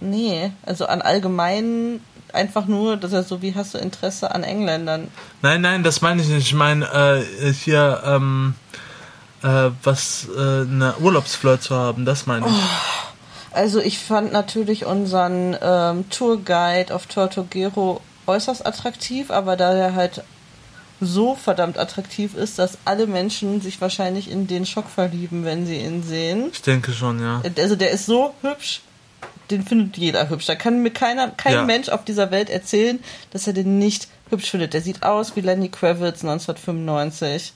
Nee, 0.00 0.52
also 0.64 0.86
an 0.86 1.02
allgemein 1.02 2.00
einfach 2.32 2.66
nur, 2.66 2.96
dass 2.96 3.12
er 3.12 3.22
so 3.24 3.40
wie 3.42 3.54
hast 3.54 3.74
du 3.74 3.78
Interesse 3.78 4.32
an 4.34 4.44
Engländern. 4.44 5.08
Nein, 5.42 5.60
nein, 5.60 5.82
das 5.82 6.02
meine 6.02 6.20
ich 6.22 6.28
nicht. 6.28 6.46
Ich 6.48 6.54
meine 6.54 6.84
äh, 7.40 7.52
hier, 7.52 8.02
ähm, 8.04 8.54
äh, 9.42 9.70
was 9.82 10.26
äh, 10.36 10.40
eine 10.40 10.94
Urlaubsflirt 11.00 11.62
zu 11.62 11.74
haben, 11.74 12.04
das 12.04 12.26
meine 12.26 12.46
ich. 12.46 12.54
Also 13.52 13.80
ich 13.80 13.98
fand 13.98 14.32
natürlich 14.32 14.84
unseren 14.84 15.56
ähm, 15.60 16.08
Tourguide 16.10 16.94
auf 16.94 17.06
Tortuguero 17.06 18.00
äußerst 18.26 18.66
attraktiv, 18.66 19.30
aber 19.30 19.56
da 19.56 19.72
er 19.72 19.94
halt 19.94 20.22
so 21.00 21.34
verdammt 21.34 21.78
attraktiv 21.78 22.34
ist, 22.34 22.58
dass 22.58 22.76
alle 22.84 23.06
Menschen 23.06 23.60
sich 23.60 23.80
wahrscheinlich 23.80 24.30
in 24.30 24.46
den 24.48 24.66
Schock 24.66 24.88
verlieben, 24.88 25.44
wenn 25.44 25.66
sie 25.66 25.76
ihn 25.78 26.02
sehen. 26.02 26.50
Ich 26.52 26.62
denke 26.62 26.92
schon, 26.92 27.20
ja. 27.20 27.40
Also 27.56 27.76
der 27.76 27.90
ist 27.90 28.06
so 28.06 28.34
hübsch, 28.42 28.80
den 29.50 29.64
findet 29.64 29.96
jeder 29.96 30.28
hübsch. 30.28 30.46
Da 30.46 30.56
kann 30.56 30.82
mir 30.82 30.90
keiner, 30.90 31.28
kein 31.30 31.52
Ja. 31.54 31.64
Mensch 31.64 31.88
auf 31.88 32.04
dieser 32.04 32.30
Welt 32.30 32.50
erzählen, 32.50 32.98
dass 33.30 33.46
er 33.46 33.52
den 33.52 33.78
nicht 33.78 34.08
hübsch 34.28 34.50
findet. 34.50 34.74
Der 34.74 34.82
sieht 34.82 35.04
aus 35.04 35.36
wie 35.36 35.40
Lenny 35.40 35.68
Kravitz 35.68 36.22
1995. 36.22 37.54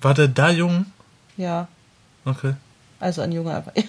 War 0.00 0.14
der 0.14 0.28
da 0.28 0.50
jung? 0.50 0.86
Ja, 1.36 1.68
Okay. 2.24 2.54
also 3.00 3.22
ein 3.22 3.32
junger 3.32 3.56
einfach. 3.56 3.72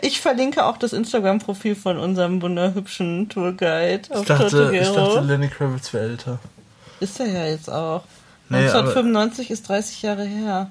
Ich 0.00 0.20
verlinke 0.20 0.64
auch 0.64 0.76
das 0.78 0.92
Instagram-Profil 0.92 1.74
von 1.74 1.98
unserem 1.98 2.40
wunderhübschen 2.40 3.28
Tourguide 3.28 4.02
Ich 4.04 4.12
auf 4.12 4.24
dachte, 4.26 4.70
ich 4.74 4.88
dachte, 4.88 5.20
Lenny 5.20 5.48
Kravitz 5.48 5.92
wäre 5.92 6.04
älter. 6.04 6.38
Ist 7.00 7.20
er 7.20 7.26
ja 7.26 7.44
jetzt 7.46 7.68
auch. 7.70 8.04
Nee, 8.48 8.58
1995 8.58 9.50
ist 9.50 9.68
30 9.68 10.02
Jahre 10.02 10.24
her. 10.24 10.70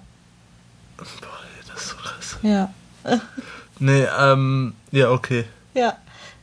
Boah, 0.98 1.06
das 1.68 1.82
ist 1.82 1.90
so 1.90 1.96
krass. 1.98 2.38
Ja. 2.42 2.74
Nee, 3.80 4.06
ähm, 4.20 4.74
ja, 4.92 5.10
okay. 5.12 5.46
Ja. 5.74 5.98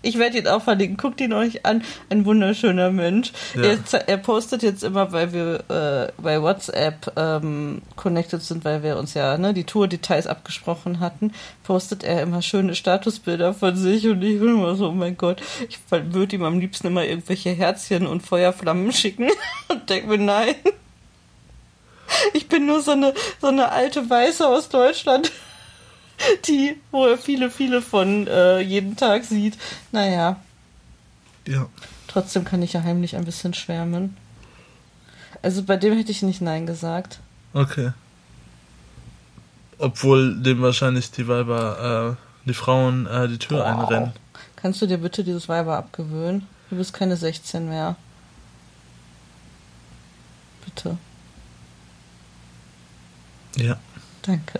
Ich 0.08 0.18
werde 0.18 0.38
ihn 0.38 0.48
auch 0.48 0.62
verlinken. 0.62 0.96
Guckt 0.96 1.20
ihn 1.20 1.34
euch 1.34 1.66
an. 1.66 1.84
Ein 2.08 2.24
wunderschöner 2.24 2.90
Mensch. 2.90 3.30
Ja. 3.54 3.62
Er, 3.92 4.08
er 4.08 4.16
postet 4.16 4.62
jetzt 4.62 4.82
immer, 4.82 5.12
weil 5.12 5.34
wir 5.34 5.64
äh, 5.68 6.12
bei 6.22 6.40
WhatsApp 6.40 7.12
ähm, 7.16 7.82
connected 7.94 8.42
sind, 8.42 8.64
weil 8.64 8.82
wir 8.82 8.96
uns 8.96 9.12
ja 9.12 9.36
ne, 9.36 9.52
die 9.52 9.64
Tour-Details 9.64 10.26
abgesprochen 10.26 11.00
hatten, 11.00 11.34
postet 11.62 12.04
er 12.04 12.22
immer 12.22 12.40
schöne 12.40 12.74
Statusbilder 12.74 13.52
von 13.52 13.76
sich 13.76 14.08
und 14.08 14.22
ich 14.22 14.40
bin 14.40 14.48
immer 14.48 14.76
so, 14.76 14.88
oh 14.88 14.92
mein 14.92 15.18
Gott, 15.18 15.42
ich 15.68 15.78
würde 15.90 16.36
ihm 16.36 16.44
am 16.44 16.58
liebsten 16.58 16.86
immer 16.86 17.04
irgendwelche 17.04 17.50
Herzchen 17.50 18.06
und 18.06 18.22
Feuerflammen 18.22 18.90
schicken 18.92 19.28
und 19.68 19.90
denke 19.90 20.08
mir, 20.08 20.18
nein. 20.18 20.54
Ich 22.32 22.48
bin 22.48 22.64
nur 22.64 22.80
so 22.80 22.92
eine, 22.92 23.12
so 23.42 23.48
eine 23.48 23.70
alte 23.72 24.08
Weiße 24.08 24.48
aus 24.48 24.70
Deutschland, 24.70 25.30
die, 26.46 26.76
wo 26.90 27.06
er 27.06 27.18
viele, 27.18 27.50
viele 27.50 27.82
von 27.82 28.26
äh, 28.26 28.60
jeden 28.60 28.96
Tag 28.96 29.24
sieht. 29.24 29.56
Naja, 29.92 30.36
Ja. 31.46 31.66
trotzdem 32.08 32.44
kann 32.44 32.62
ich 32.62 32.72
ja 32.72 32.82
heimlich 32.82 33.16
ein 33.16 33.24
bisschen 33.24 33.54
schwärmen. 33.54 34.16
Also 35.42 35.62
bei 35.62 35.76
dem 35.76 35.96
hätte 35.96 36.10
ich 36.10 36.22
nicht 36.22 36.40
Nein 36.40 36.66
gesagt. 36.66 37.20
Okay. 37.54 37.92
Obwohl 39.78 40.40
dem 40.42 40.60
wahrscheinlich 40.60 41.10
die 41.12 41.28
Weiber, 41.28 42.16
äh, 42.18 42.48
die 42.48 42.54
Frauen 42.54 43.06
äh, 43.06 43.28
die 43.28 43.38
Tür 43.38 43.64
einrennen. 43.64 44.12
Kannst 44.56 44.82
du 44.82 44.86
dir 44.86 44.98
bitte 44.98 45.22
dieses 45.22 45.48
Weiber 45.48 45.76
abgewöhnen? 45.76 46.46
Du 46.70 46.76
bist 46.76 46.92
keine 46.92 47.16
16 47.16 47.68
mehr. 47.68 47.94
Bitte. 50.64 50.98
Ja. 53.56 53.78
Danke. 54.22 54.58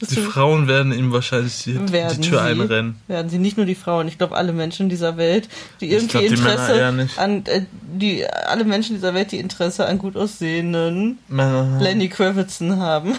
Die 0.00 0.16
Frauen 0.16 0.66
werden 0.66 0.92
ihm 0.92 1.12
wahrscheinlich 1.12 1.62
die, 1.62 1.74
die 1.74 2.20
Tür 2.20 2.22
sie? 2.22 2.38
einrennen. 2.38 2.96
werden 3.06 3.28
sie 3.28 3.38
nicht 3.38 3.58
nur 3.58 3.66
die 3.66 3.74
Frauen, 3.74 4.08
ich 4.08 4.16
glaube 4.18 4.36
alle 4.36 4.52
Menschen 4.52 4.88
dieser 4.88 5.16
Welt, 5.16 5.48
die 5.80 5.92
irgendwie 5.92 6.08
glaub, 6.08 6.22
die 6.22 6.28
Interesse 6.28 7.08
an 7.16 7.44
äh, 7.46 7.62
die 7.82 8.26
alle 8.26 8.64
Menschen 8.64 8.96
dieser 8.96 9.14
Welt, 9.14 9.32
die 9.32 9.38
Interesse 9.38 9.86
an 9.86 9.98
gut 9.98 10.16
aussehenden 10.16 11.18
Männer. 11.28 11.78
Lenny 11.80 12.08
Kravitzen 12.08 12.78
haben. 12.78 13.16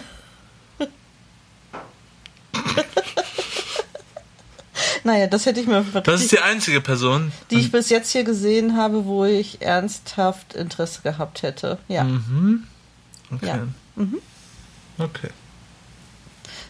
naja, 5.04 5.26
das 5.28 5.46
hätte 5.46 5.60
ich 5.60 5.66
mir 5.66 5.84
Das 6.02 6.20
ist 6.20 6.32
die 6.32 6.40
einzige 6.40 6.80
Person. 6.80 7.32
die 7.50 7.60
ich 7.60 7.70
bis 7.70 7.90
jetzt 7.90 8.10
hier 8.10 8.24
gesehen 8.24 8.76
habe, 8.76 9.04
wo 9.04 9.24
ich 9.24 9.62
ernsthaft 9.62 10.54
Interesse 10.54 11.02
gehabt 11.02 11.42
hätte. 11.42 11.78
Ja. 11.88 12.04
Mhm. 12.04 12.64
Okay. 13.30 13.46
Ja. 13.46 13.58
Mhm. 13.96 14.18
Okay. 14.98 15.28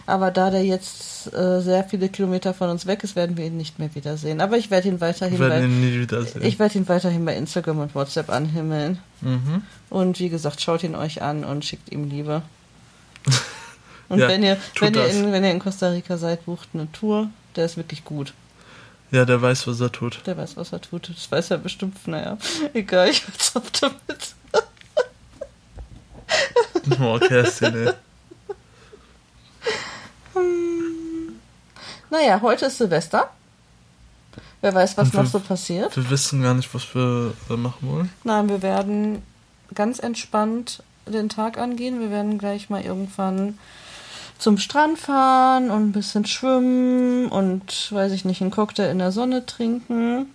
Aber 0.06 0.30
da 0.30 0.50
der 0.50 0.64
jetzt 0.64 1.32
äh, 1.32 1.60
sehr 1.60 1.84
viele 1.84 2.08
Kilometer 2.08 2.54
von 2.54 2.70
uns 2.70 2.86
weg 2.86 3.04
ist, 3.04 3.14
werden 3.14 3.36
wir 3.36 3.46
ihn 3.46 3.56
nicht 3.56 3.78
mehr 3.78 3.94
wiedersehen. 3.94 4.40
Aber 4.40 4.56
ich 4.56 4.70
werde 4.70 4.88
ihn 4.88 5.00
weiterhin 5.00 5.38
bei, 5.38 5.62
ihn 5.62 6.08
ich 6.40 6.58
werde 6.58 6.78
ihn 6.78 6.88
weiterhin 6.88 7.24
bei 7.24 7.36
Instagram 7.36 7.78
und 7.78 7.94
WhatsApp 7.94 8.30
anhimmeln. 8.30 8.98
mhm. 9.20 9.62
Und 9.90 10.18
wie 10.18 10.28
gesagt, 10.28 10.60
schaut 10.60 10.82
ihn 10.82 10.94
euch 10.94 11.22
an 11.22 11.44
und 11.44 11.64
schickt 11.64 11.92
ihm 11.92 12.08
Liebe. 12.08 12.42
Und 14.08 14.18
Ja, 14.18 14.28
wenn 14.28 14.42
ihr, 14.42 14.58
wenn 14.78 14.92
ihr, 14.92 15.06
in, 15.06 15.32
wenn 15.32 15.42
ihr 15.42 15.52
in 15.52 15.58
Costa 15.58 15.88
Rica 15.88 16.18
seid, 16.18 16.44
bucht 16.44 16.68
eine 16.74 16.90
Tour. 16.92 17.30
Der 17.56 17.64
ist 17.64 17.78
wirklich 17.78 18.04
gut. 18.04 18.34
Ja, 19.10 19.24
der 19.24 19.40
weiß, 19.40 19.66
was 19.66 19.80
er 19.80 19.90
tut. 19.90 20.20
Der 20.26 20.36
weiß, 20.36 20.58
was 20.58 20.72
er 20.72 20.82
tut. 20.82 21.08
Das 21.08 21.30
weiß 21.30 21.50
er 21.50 21.58
bestimmt. 21.58 21.96
Naja, 22.06 22.36
egal, 22.74 23.08
ich 23.08 23.26
hör's 23.26 23.56
auf 23.56 23.70
damit. 23.70 23.96
Oh, 27.00 27.18
Kerstin, 27.18 27.76
ey. 27.76 27.92
Naja, 32.12 32.40
heute 32.42 32.66
ist 32.66 32.76
Silvester. 32.76 33.30
Wer 34.60 34.74
weiß, 34.74 34.98
was 34.98 35.08
Und 35.08 35.14
noch 35.14 35.22
wir- 35.22 35.28
so 35.30 35.40
passiert. 35.40 35.96
Wir 35.96 36.10
wissen 36.10 36.42
gar 36.42 36.52
nicht, 36.52 36.72
was 36.74 36.94
wir 36.94 37.32
äh, 37.48 37.56
machen 37.56 37.88
wollen. 37.88 38.10
Nein, 38.22 38.50
wir 38.50 38.60
werden 38.60 39.22
ganz 39.74 39.98
entspannt 39.98 40.82
den 41.06 41.30
Tag 41.30 41.56
angehen. 41.56 42.00
Wir 42.00 42.10
werden 42.10 42.36
gleich 42.36 42.68
mal 42.68 42.82
irgendwann 42.82 43.58
zum 44.38 44.58
Strand 44.58 44.98
fahren 44.98 45.70
und 45.70 45.88
ein 45.88 45.92
bisschen 45.92 46.26
schwimmen 46.26 47.28
und, 47.28 47.90
weiß 47.92 48.12
ich 48.12 48.26
nicht, 48.26 48.42
einen 48.42 48.50
Cocktail 48.50 48.90
in 48.90 48.98
der 48.98 49.10
Sonne 49.10 49.46
trinken. 49.46 50.26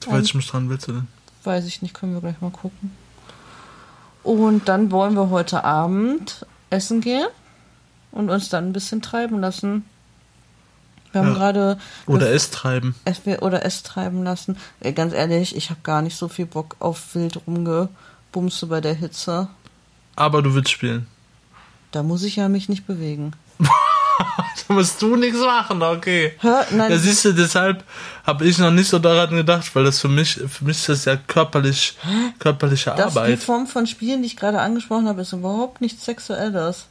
Zu 0.00 0.12
welchem 0.12 0.42
Strand 0.42 0.68
willst 0.68 0.88
du 0.88 0.92
denn? 0.92 1.08
Weiß 1.44 1.64
ich 1.64 1.80
nicht, 1.80 1.94
können 1.94 2.12
wir 2.12 2.20
gleich 2.20 2.40
mal 2.42 2.50
gucken. 2.50 2.94
Und 4.22 4.68
dann 4.68 4.90
wollen 4.90 5.14
wir 5.14 5.30
heute 5.30 5.64
Abend 5.64 6.44
essen 6.68 7.00
gehen 7.00 7.26
und 8.12 8.28
uns 8.28 8.50
dann 8.50 8.66
ein 8.68 8.72
bisschen 8.74 9.00
treiben 9.00 9.40
lassen. 9.40 9.86
Wir 11.12 11.20
haben 11.22 11.28
Ja. 11.28 11.34
gerade 11.34 11.78
Oder 12.06 12.30
es 12.32 12.50
treiben. 12.50 12.94
oder 13.40 13.64
es 13.64 13.82
treiben 13.82 14.22
lassen. 14.22 14.56
Ey, 14.80 14.92
ganz 14.92 15.12
ehrlich, 15.12 15.56
ich 15.56 15.70
habe 15.70 15.80
gar 15.82 16.02
nicht 16.02 16.16
so 16.16 16.28
viel 16.28 16.46
Bock 16.46 16.76
auf 16.78 17.14
wild 17.14 17.40
rumgebumste 17.46 18.66
bei 18.66 18.80
der 18.80 18.94
Hitze. 18.94 19.48
Aber 20.16 20.42
du 20.42 20.54
willst 20.54 20.70
spielen. 20.70 21.06
Da 21.92 22.02
muss 22.02 22.22
ich 22.22 22.36
ja 22.36 22.48
mich 22.48 22.68
nicht 22.68 22.86
bewegen. 22.86 23.32
Da 24.68 24.74
musst 24.74 25.00
du 25.00 25.16
nichts 25.16 25.38
machen, 25.40 25.82
okay. 25.82 26.34
Hör, 26.40 26.66
nein, 26.72 26.92
Ja, 26.92 26.98
siehst 26.98 27.24
du, 27.24 27.32
deshalb 27.32 27.82
habe 28.26 28.44
ich 28.44 28.58
noch 28.58 28.70
nicht 28.70 28.88
so 28.88 28.98
daran 28.98 29.34
gedacht, 29.34 29.74
weil 29.74 29.84
das 29.84 29.98
für 29.98 30.08
mich, 30.08 30.34
für 30.34 30.64
mich 30.64 30.76
ist 30.76 30.88
das 30.90 31.04
ja 31.06 31.16
körperlich, 31.16 31.96
körperliche 32.38 32.90
das, 32.90 33.14
die 33.14 33.18
Arbeit. 33.18 33.38
Form 33.42 33.66
von 33.66 33.86
Spielen, 33.86 34.20
die 34.20 34.26
ich 34.26 34.36
gerade 34.36 34.60
angesprochen 34.60 35.08
habe, 35.08 35.22
ist 35.22 35.32
überhaupt 35.32 35.80
nichts 35.80 36.04
Sexuelles. 36.04 36.86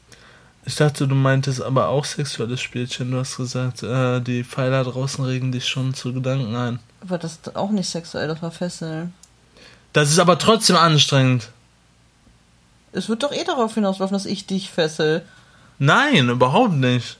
Ich 0.65 0.75
dachte, 0.75 1.07
du 1.07 1.15
meintest 1.15 1.61
aber 1.61 1.87
auch 1.87 2.05
sexuelles 2.05 2.61
Spielchen. 2.61 3.11
Du 3.11 3.17
hast 3.17 3.37
gesagt, 3.37 3.83
äh, 3.83 4.19
die 4.19 4.43
Pfeiler 4.43 4.83
draußen 4.83 5.23
regen 5.23 5.51
dich 5.51 5.67
schon 5.67 5.93
zu 5.93 6.13
Gedanken 6.13 6.55
ein. 6.55 6.79
Aber 7.01 7.17
das 7.17 7.33
ist 7.33 7.55
auch 7.55 7.71
nicht 7.71 7.89
sexuell, 7.89 8.27
das 8.27 8.41
war 8.41 8.51
Fesseln. 8.51 9.13
Das 9.93 10.11
ist 10.11 10.19
aber 10.19 10.37
trotzdem 10.37 10.75
anstrengend. 10.75 11.49
Es 12.91 13.09
wird 13.09 13.23
doch 13.23 13.31
eh 13.31 13.43
darauf 13.43 13.73
hinauslaufen, 13.73 14.13
dass 14.13 14.25
ich 14.25 14.45
dich 14.45 14.69
fessel. 14.69 15.25
Nein, 15.77 16.29
überhaupt 16.29 16.73
nicht. 16.73 17.19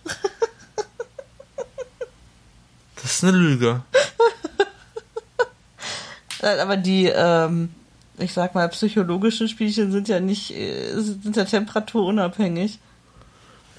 Das 3.01 3.13
ist 3.13 3.23
eine 3.23 3.37
Lüge. 3.37 3.81
Nein, 6.41 6.59
Aber 6.59 6.77
die, 6.77 7.05
ähm, 7.05 7.73
ich 8.17 8.33
sag 8.33 8.55
mal, 8.55 8.67
psychologischen 8.69 9.47
Spielchen 9.47 9.91
sind 9.91 10.09
ja 10.09 10.19
nicht, 10.19 10.51
äh, 10.51 10.99
sind 10.99 11.35
ja 11.35 11.45
temperaturunabhängig. 11.45 12.79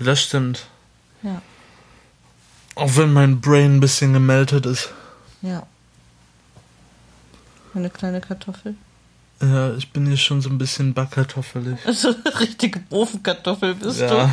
Das 0.00 0.20
stimmt. 0.22 0.66
Ja, 1.22 1.40
Auch 2.74 2.96
wenn 2.96 3.12
mein 3.12 3.40
Brain 3.40 3.76
ein 3.76 3.80
bisschen 3.80 4.12
gemeldet 4.12 4.66
ist. 4.66 4.90
ja. 5.42 5.66
Eine 7.72 7.88
kleine 7.90 8.20
Kartoffel. 8.20 8.74
Ja, 9.40 9.74
ich 9.74 9.92
bin 9.92 10.04
hier 10.06 10.16
schon 10.16 10.40
so 10.42 10.50
ein 10.50 10.58
bisschen 10.58 10.92
backkartoffelig. 10.92 11.78
Also 11.86 12.08
richtige 12.40 12.82
Ofenkartoffel 12.90 13.74
bist 13.76 14.00
Ja. 14.00 14.26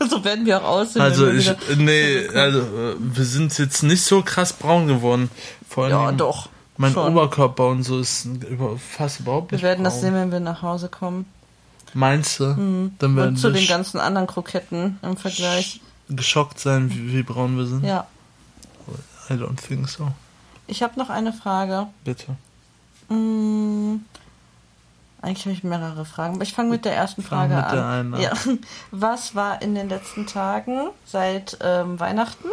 du. 0.00 0.06
So 0.10 0.22
werden 0.22 0.44
wir 0.44 0.60
auch 0.62 0.68
aussehen. 0.80 1.00
Also 1.00 1.26
wir 1.32 1.34
ich, 1.34 1.50
nee, 1.78 2.28
also 2.28 2.58
äh, 2.60 2.94
wir 2.98 3.24
sind 3.24 3.56
jetzt 3.58 3.82
nicht 3.82 4.02
so 4.04 4.20
krass 4.22 4.52
braun 4.52 4.86
geworden. 4.86 5.30
Vor 5.68 5.84
allem 5.84 5.92
Ja, 5.94 6.12
doch. 6.12 6.50
mein 6.76 6.92
schon. 6.92 7.10
Oberkörper 7.12 7.68
und 7.68 7.84
so 7.84 8.00
ist 8.00 8.26
über, 8.26 8.76
fast 8.78 9.20
überhaupt 9.20 9.50
Wir 9.50 9.56
nicht 9.56 9.62
werden 9.64 9.82
das 9.82 9.94
braun. 9.94 10.02
sehen, 10.02 10.14
wenn 10.14 10.30
wir 10.32 10.40
nach 10.40 10.60
Hause 10.60 10.88
kommen. 10.90 11.24
Meinst 11.94 12.40
du? 12.40 12.90
Dann 12.98 13.16
werden 13.16 13.28
Und 13.30 13.36
zu 13.36 13.50
den 13.50 13.66
ganzen 13.66 13.98
anderen 14.00 14.26
Kroketten 14.26 14.98
im 15.02 15.16
Vergleich. 15.16 15.80
geschockt 16.08 16.58
sein, 16.60 16.90
wie, 16.90 17.12
wie 17.12 17.22
braun 17.22 17.56
wir 17.56 17.66
sind? 17.66 17.84
Ja. 17.84 18.06
I 19.30 19.34
don't 19.34 19.56
think 19.56 19.88
so. 19.88 20.08
Ich 20.66 20.82
habe 20.82 20.98
noch 20.98 21.08
eine 21.10 21.32
Frage. 21.32 21.86
Bitte. 22.04 22.36
Mm, 23.08 23.96
Eigentlich 25.22 25.46
habe 25.46 25.52
ich 25.54 25.64
mehrere 25.64 26.04
Fragen, 26.04 26.34
aber 26.34 26.42
ich 26.42 26.52
fange 26.52 26.70
mit 26.70 26.84
der 26.84 26.94
ersten 26.94 27.22
Frage 27.22 27.54
mit 27.54 27.64
an. 27.64 27.74
der 27.74 27.86
einen 27.86 28.14
an. 28.14 28.20
Ja. 28.20 28.32
Was 28.90 29.34
war 29.34 29.62
in 29.62 29.74
den 29.74 29.88
letzten 29.88 30.26
Tagen 30.26 30.88
seit 31.06 31.56
ähm, 31.62 31.98
Weihnachten? 31.98 32.48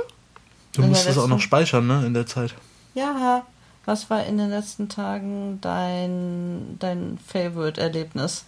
Du 0.73 0.81
In 0.83 0.89
musst 0.89 1.05
das 1.07 1.17
auch 1.17 1.27
noch 1.27 1.41
speichern, 1.41 1.85
ne, 1.87 2.05
in 2.05 2.13
der 2.13 2.25
Zeit. 2.25 2.55
Ja, 2.93 3.43
was 3.85 4.09
war 4.09 4.23
in 4.25 4.37
den 4.37 4.49
letzten 4.49 4.87
Tagen 4.89 5.59
dein, 5.61 6.77
dein 6.79 7.17
Favorite-Erlebnis? 7.27 8.45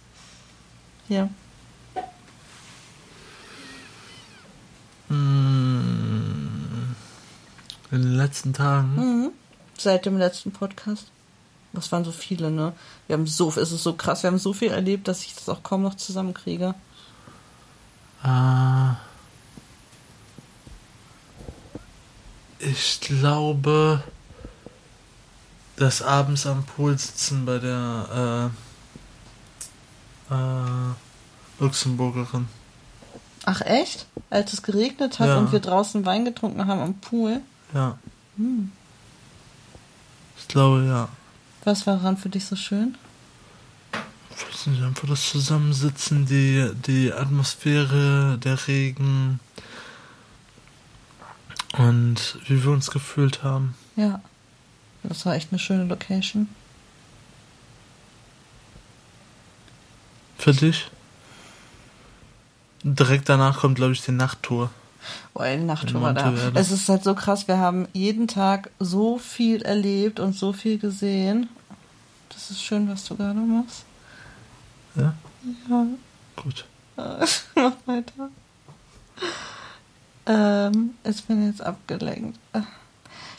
Hier. 1.08 1.28
Hm. 5.08 6.94
In 7.90 8.02
den 8.02 8.16
letzten 8.16 8.52
Tagen. 8.52 8.94
Mhm. 8.96 9.30
Seit 9.76 10.06
dem 10.06 10.18
letzten 10.18 10.52
Podcast. 10.52 11.06
Das 11.72 11.90
waren 11.92 12.04
so 12.04 12.12
viele, 12.12 12.50
ne? 12.50 12.72
Wir 13.06 13.14
haben 13.14 13.26
so, 13.26 13.48
es 13.48 13.72
ist 13.72 13.82
so 13.82 13.94
krass, 13.94 14.22
wir 14.22 14.30
haben 14.30 14.38
so 14.38 14.52
viel 14.52 14.70
erlebt, 14.70 15.08
dass 15.08 15.24
ich 15.24 15.34
das 15.34 15.48
auch 15.48 15.62
kaum 15.62 15.82
noch 15.82 15.96
zusammenkriege. 15.96 16.74
Äh, 18.22 18.92
ich 22.60 23.00
glaube, 23.00 24.02
das 25.76 26.00
abends 26.00 26.46
am 26.46 26.64
Pool 26.64 26.96
sitzen 26.98 27.44
bei 27.44 27.58
der 27.58 28.50
äh, 28.52 28.63
äh, 30.30 31.62
Luxemburgerin. 31.62 32.48
Ach 33.44 33.60
echt? 33.60 34.06
Als 34.30 34.52
es 34.52 34.62
geregnet 34.62 35.18
hat 35.18 35.28
Ja. 35.28 35.36
und 35.38 35.52
wir 35.52 35.60
draußen 35.60 36.04
Wein 36.06 36.24
getrunken 36.24 36.66
haben 36.66 36.80
am 36.80 36.94
Pool. 36.94 37.40
Ja. 37.74 37.98
Hm. 38.36 38.72
Ich 40.38 40.48
glaube, 40.48 40.84
ja. 40.86 41.08
Was 41.64 41.86
war 41.86 41.96
daran 41.96 42.16
für 42.16 42.28
dich 42.28 42.44
so 42.46 42.56
schön? 42.56 42.96
Ich 44.36 44.46
weiß 44.48 44.66
nicht, 44.66 44.82
einfach 44.82 45.06
das 45.08 45.28
Zusammensitzen, 45.30 46.26
die, 46.26 46.70
die 46.86 47.12
Atmosphäre, 47.12 48.38
der 48.42 48.66
Regen 48.66 49.38
und 51.78 52.38
wie 52.46 52.62
wir 52.64 52.70
uns 52.72 52.90
gefühlt 52.90 53.42
haben. 53.42 53.74
Ja. 53.96 54.20
Das 55.02 55.26
war 55.26 55.34
echt 55.34 55.52
eine 55.52 55.58
schöne 55.58 55.84
Location. 55.84 56.48
Für 60.44 60.52
dich? 60.52 60.90
Direkt 62.82 63.30
danach 63.30 63.60
kommt, 63.60 63.76
glaube 63.76 63.92
ich, 63.94 64.02
die 64.02 64.12
Nachttour. 64.12 64.68
Boah, 65.32 65.46
die 65.46 65.56
Nachttour 65.56 66.02
war 66.02 66.12
da. 66.12 66.34
Es 66.52 66.70
ist 66.70 66.86
halt 66.90 67.02
so 67.02 67.14
krass, 67.14 67.48
wir 67.48 67.56
haben 67.56 67.88
jeden 67.94 68.28
Tag 68.28 68.68
so 68.78 69.16
viel 69.16 69.62
erlebt 69.62 70.20
und 70.20 70.36
so 70.36 70.52
viel 70.52 70.76
gesehen. 70.76 71.48
Das 72.28 72.50
ist 72.50 72.62
schön, 72.62 72.90
was 72.90 73.06
du 73.06 73.16
gerade 73.16 73.38
machst. 73.38 73.86
Ja? 74.96 75.14
Ja. 75.70 75.86
Gut. 76.36 76.66
Mach 76.96 77.72
weiter. 77.86 78.28
Ähm, 80.26 80.90
ich 81.04 81.24
bin 81.24 81.46
jetzt 81.46 81.62
abgelenkt. 81.62 82.38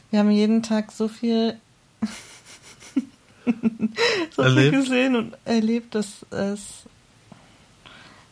Wir 0.10 0.22
haben 0.22 0.32
jeden 0.32 0.64
Tag 0.64 0.92
so 0.92 1.08
viel, 1.08 1.60
so 4.36 4.42
Erlebt? 4.42 4.72
viel 4.72 4.82
gesehen 4.82 5.16
und 5.16 5.38
erlebt, 5.46 5.94
dass 5.94 6.26
es 6.32 6.86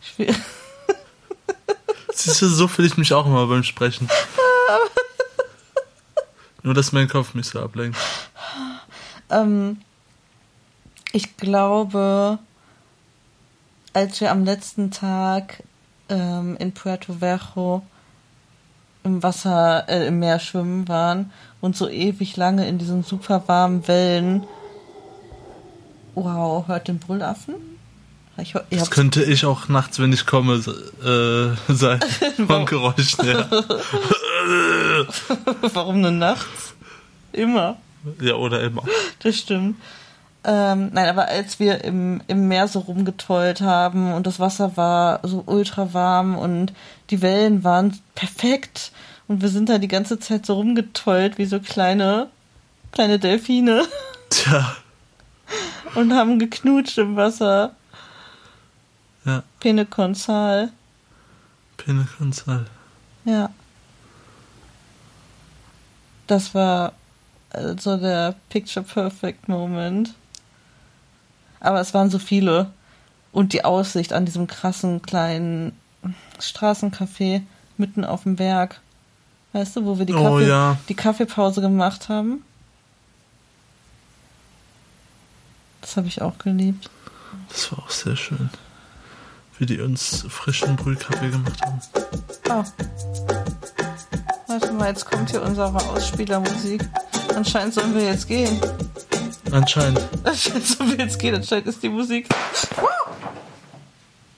schwierig. 0.03 0.35
Siehst 2.13 2.41
du, 2.41 2.47
so 2.47 2.67
fühle 2.67 2.87
ich 2.87 2.97
mich 2.97 3.13
auch 3.13 3.25
immer 3.25 3.47
beim 3.47 3.63
Sprechen. 3.63 4.09
Nur, 6.61 6.73
dass 6.73 6.91
mein 6.91 7.09
Kopf 7.09 7.33
mich 7.33 7.47
so 7.47 7.59
ablenkt. 7.59 7.97
Ähm, 9.29 9.81
ich 11.11 11.35
glaube, 11.37 12.39
als 13.93 14.21
wir 14.21 14.31
am 14.31 14.45
letzten 14.45 14.91
Tag 14.91 15.63
ähm, 16.09 16.55
in 16.57 16.73
Puerto 16.73 17.21
Viejo 17.21 17.83
im 19.03 19.21
Wasser, 19.21 19.87
äh, 19.89 20.07
im 20.07 20.19
Meer 20.19 20.39
schwimmen 20.39 20.87
waren 20.87 21.31
und 21.59 21.75
so 21.75 21.89
ewig 21.89 22.37
lange 22.37 22.67
in 22.67 22.77
diesen 22.77 23.03
super 23.03 23.43
warmen 23.47 23.87
Wellen. 23.87 24.45
Wow, 26.15 26.67
hört 26.67 26.87
den 26.87 26.99
Brüllaffen? 26.99 27.55
Ich, 28.37 28.55
ihr 28.55 28.63
Das 28.71 28.89
könnte 28.89 29.23
ich 29.23 29.45
auch 29.45 29.67
nachts, 29.67 29.99
wenn 29.99 30.11
ich 30.11 30.25
komme, 30.25 30.55
äh, 30.55 31.73
sein. 31.73 31.99
Von 32.47 32.65
Geräuschen, 32.65 33.27
ja. 33.27 33.47
warum 35.73 36.01
nur 36.01 36.11
nachts? 36.11 36.73
Immer. 37.31 37.77
ja, 38.19 38.33
oder 38.33 38.61
immer. 38.61 38.83
Das 39.19 39.37
stimmt. 39.37 39.77
Ähm, 40.45 40.89
nein, 40.91 41.07
aber 41.07 41.27
als 41.27 41.59
wir 41.59 41.83
im, 41.83 42.21
im 42.27 42.47
Meer 42.47 42.67
so 42.67 42.79
rumgetollt 42.79 43.61
haben 43.61 44.13
und 44.13 44.27
das 44.27 44.39
Wasser 44.39 44.75
war 44.75 45.19
so 45.23 45.43
ultra 45.45 45.93
warm 45.93 46.37
und 46.37 46.73
die 47.11 47.21
Wellen 47.21 47.63
waren 47.63 47.97
perfekt 48.13 48.91
und 49.27 49.41
wir 49.41 49.47
sind 49.47 49.69
da 49.69 49.77
die 49.77 49.87
ganze 49.87 50.19
Zeit 50.19 50.45
so 50.45 50.55
rumgetollt 50.55 51.37
wie 51.37 51.45
so 51.45 51.59
kleine, 51.59 52.29
kleine 52.91 53.19
Delfine 53.19 53.85
Tja, 54.29 54.75
und 55.95 56.11
haben 56.11 56.39
geknutscht 56.39 56.97
im 56.97 57.15
Wasser. 57.15 57.75
Ja. 59.25 59.43
Pene 59.59 59.85
Consal. 59.85 60.71
Ja. 63.25 63.49
Das 66.27 66.53
war 66.53 66.93
so 67.79 67.97
der 67.97 68.35
Picture 68.49 68.85
Perfect 68.85 69.47
Moment. 69.47 70.13
Aber 71.59 71.79
es 71.79 71.93
waren 71.93 72.09
so 72.09 72.19
viele. 72.19 72.71
Und 73.31 73.53
die 73.53 73.65
Aussicht 73.65 74.13
an 74.13 74.25
diesem 74.25 74.47
krassen 74.47 75.01
kleinen 75.01 75.77
Straßencafé 76.39 77.41
mitten 77.77 78.05
auf 78.05 78.23
dem 78.23 78.35
Berg. 78.35 78.79
Weißt 79.53 79.75
du, 79.75 79.85
wo 79.85 79.97
wir 79.97 80.05
die, 80.05 80.13
Oh, 80.13 80.23
Kaffee, 80.23 80.47
ja. 80.47 80.77
die 80.89 80.95
Kaffeepause 80.95 81.61
gemacht 81.61 82.09
haben? 82.09 82.43
Das 85.81 85.97
habe 85.97 86.07
ich 86.07 86.21
auch 86.21 86.37
geliebt. 86.37 86.89
Das 87.49 87.71
war 87.71 87.79
auch 87.79 87.89
sehr 87.89 88.15
schön. 88.15 88.49
Wie 89.63 89.77
die 89.77 89.79
uns 89.79 90.25
frischen 90.27 90.75
Brühkaffee 90.75 91.29
gemacht 91.29 91.61
haben. 91.61 91.79
Oh. 92.49 92.65
Warte 94.47 94.73
mal, 94.73 94.89
jetzt 94.89 95.05
kommt 95.05 95.31
hier 95.31 95.41
unsere 95.41 95.73
Ausspielermusik. 95.73 96.83
Anscheinend 97.33 97.73
sollen 97.73 97.95
wir 97.95 98.03
jetzt 98.03 98.27
gehen. 98.27 98.59
Anscheinend. 99.51 100.01
Anscheinend 100.25 100.67
sollen 100.67 100.97
wir 100.97 101.05
jetzt 101.05 101.17
gehen. 101.17 101.35
Anscheinend 101.35 101.67
ist 101.67 101.81
die 101.81 101.87
Musik. 101.87 102.27
Wow! 102.75 102.89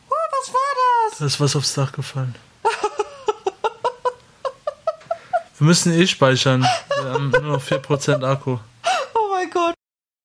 Wow, 0.10 0.18
was 0.30 0.54
war 0.54 1.10
das? 1.10 1.18
Da 1.18 1.26
ist 1.26 1.40
was 1.40 1.56
aufs 1.56 1.74
Dach 1.74 1.92
gefallen. 1.92 2.36
Wir 5.58 5.66
müssen 5.66 5.92
eh 5.92 6.06
speichern. 6.06 6.68
Wir 7.02 7.10
haben 7.10 7.32
nur 7.32 7.42
noch 7.42 7.64
4% 7.64 8.24
Akku. 8.24 8.60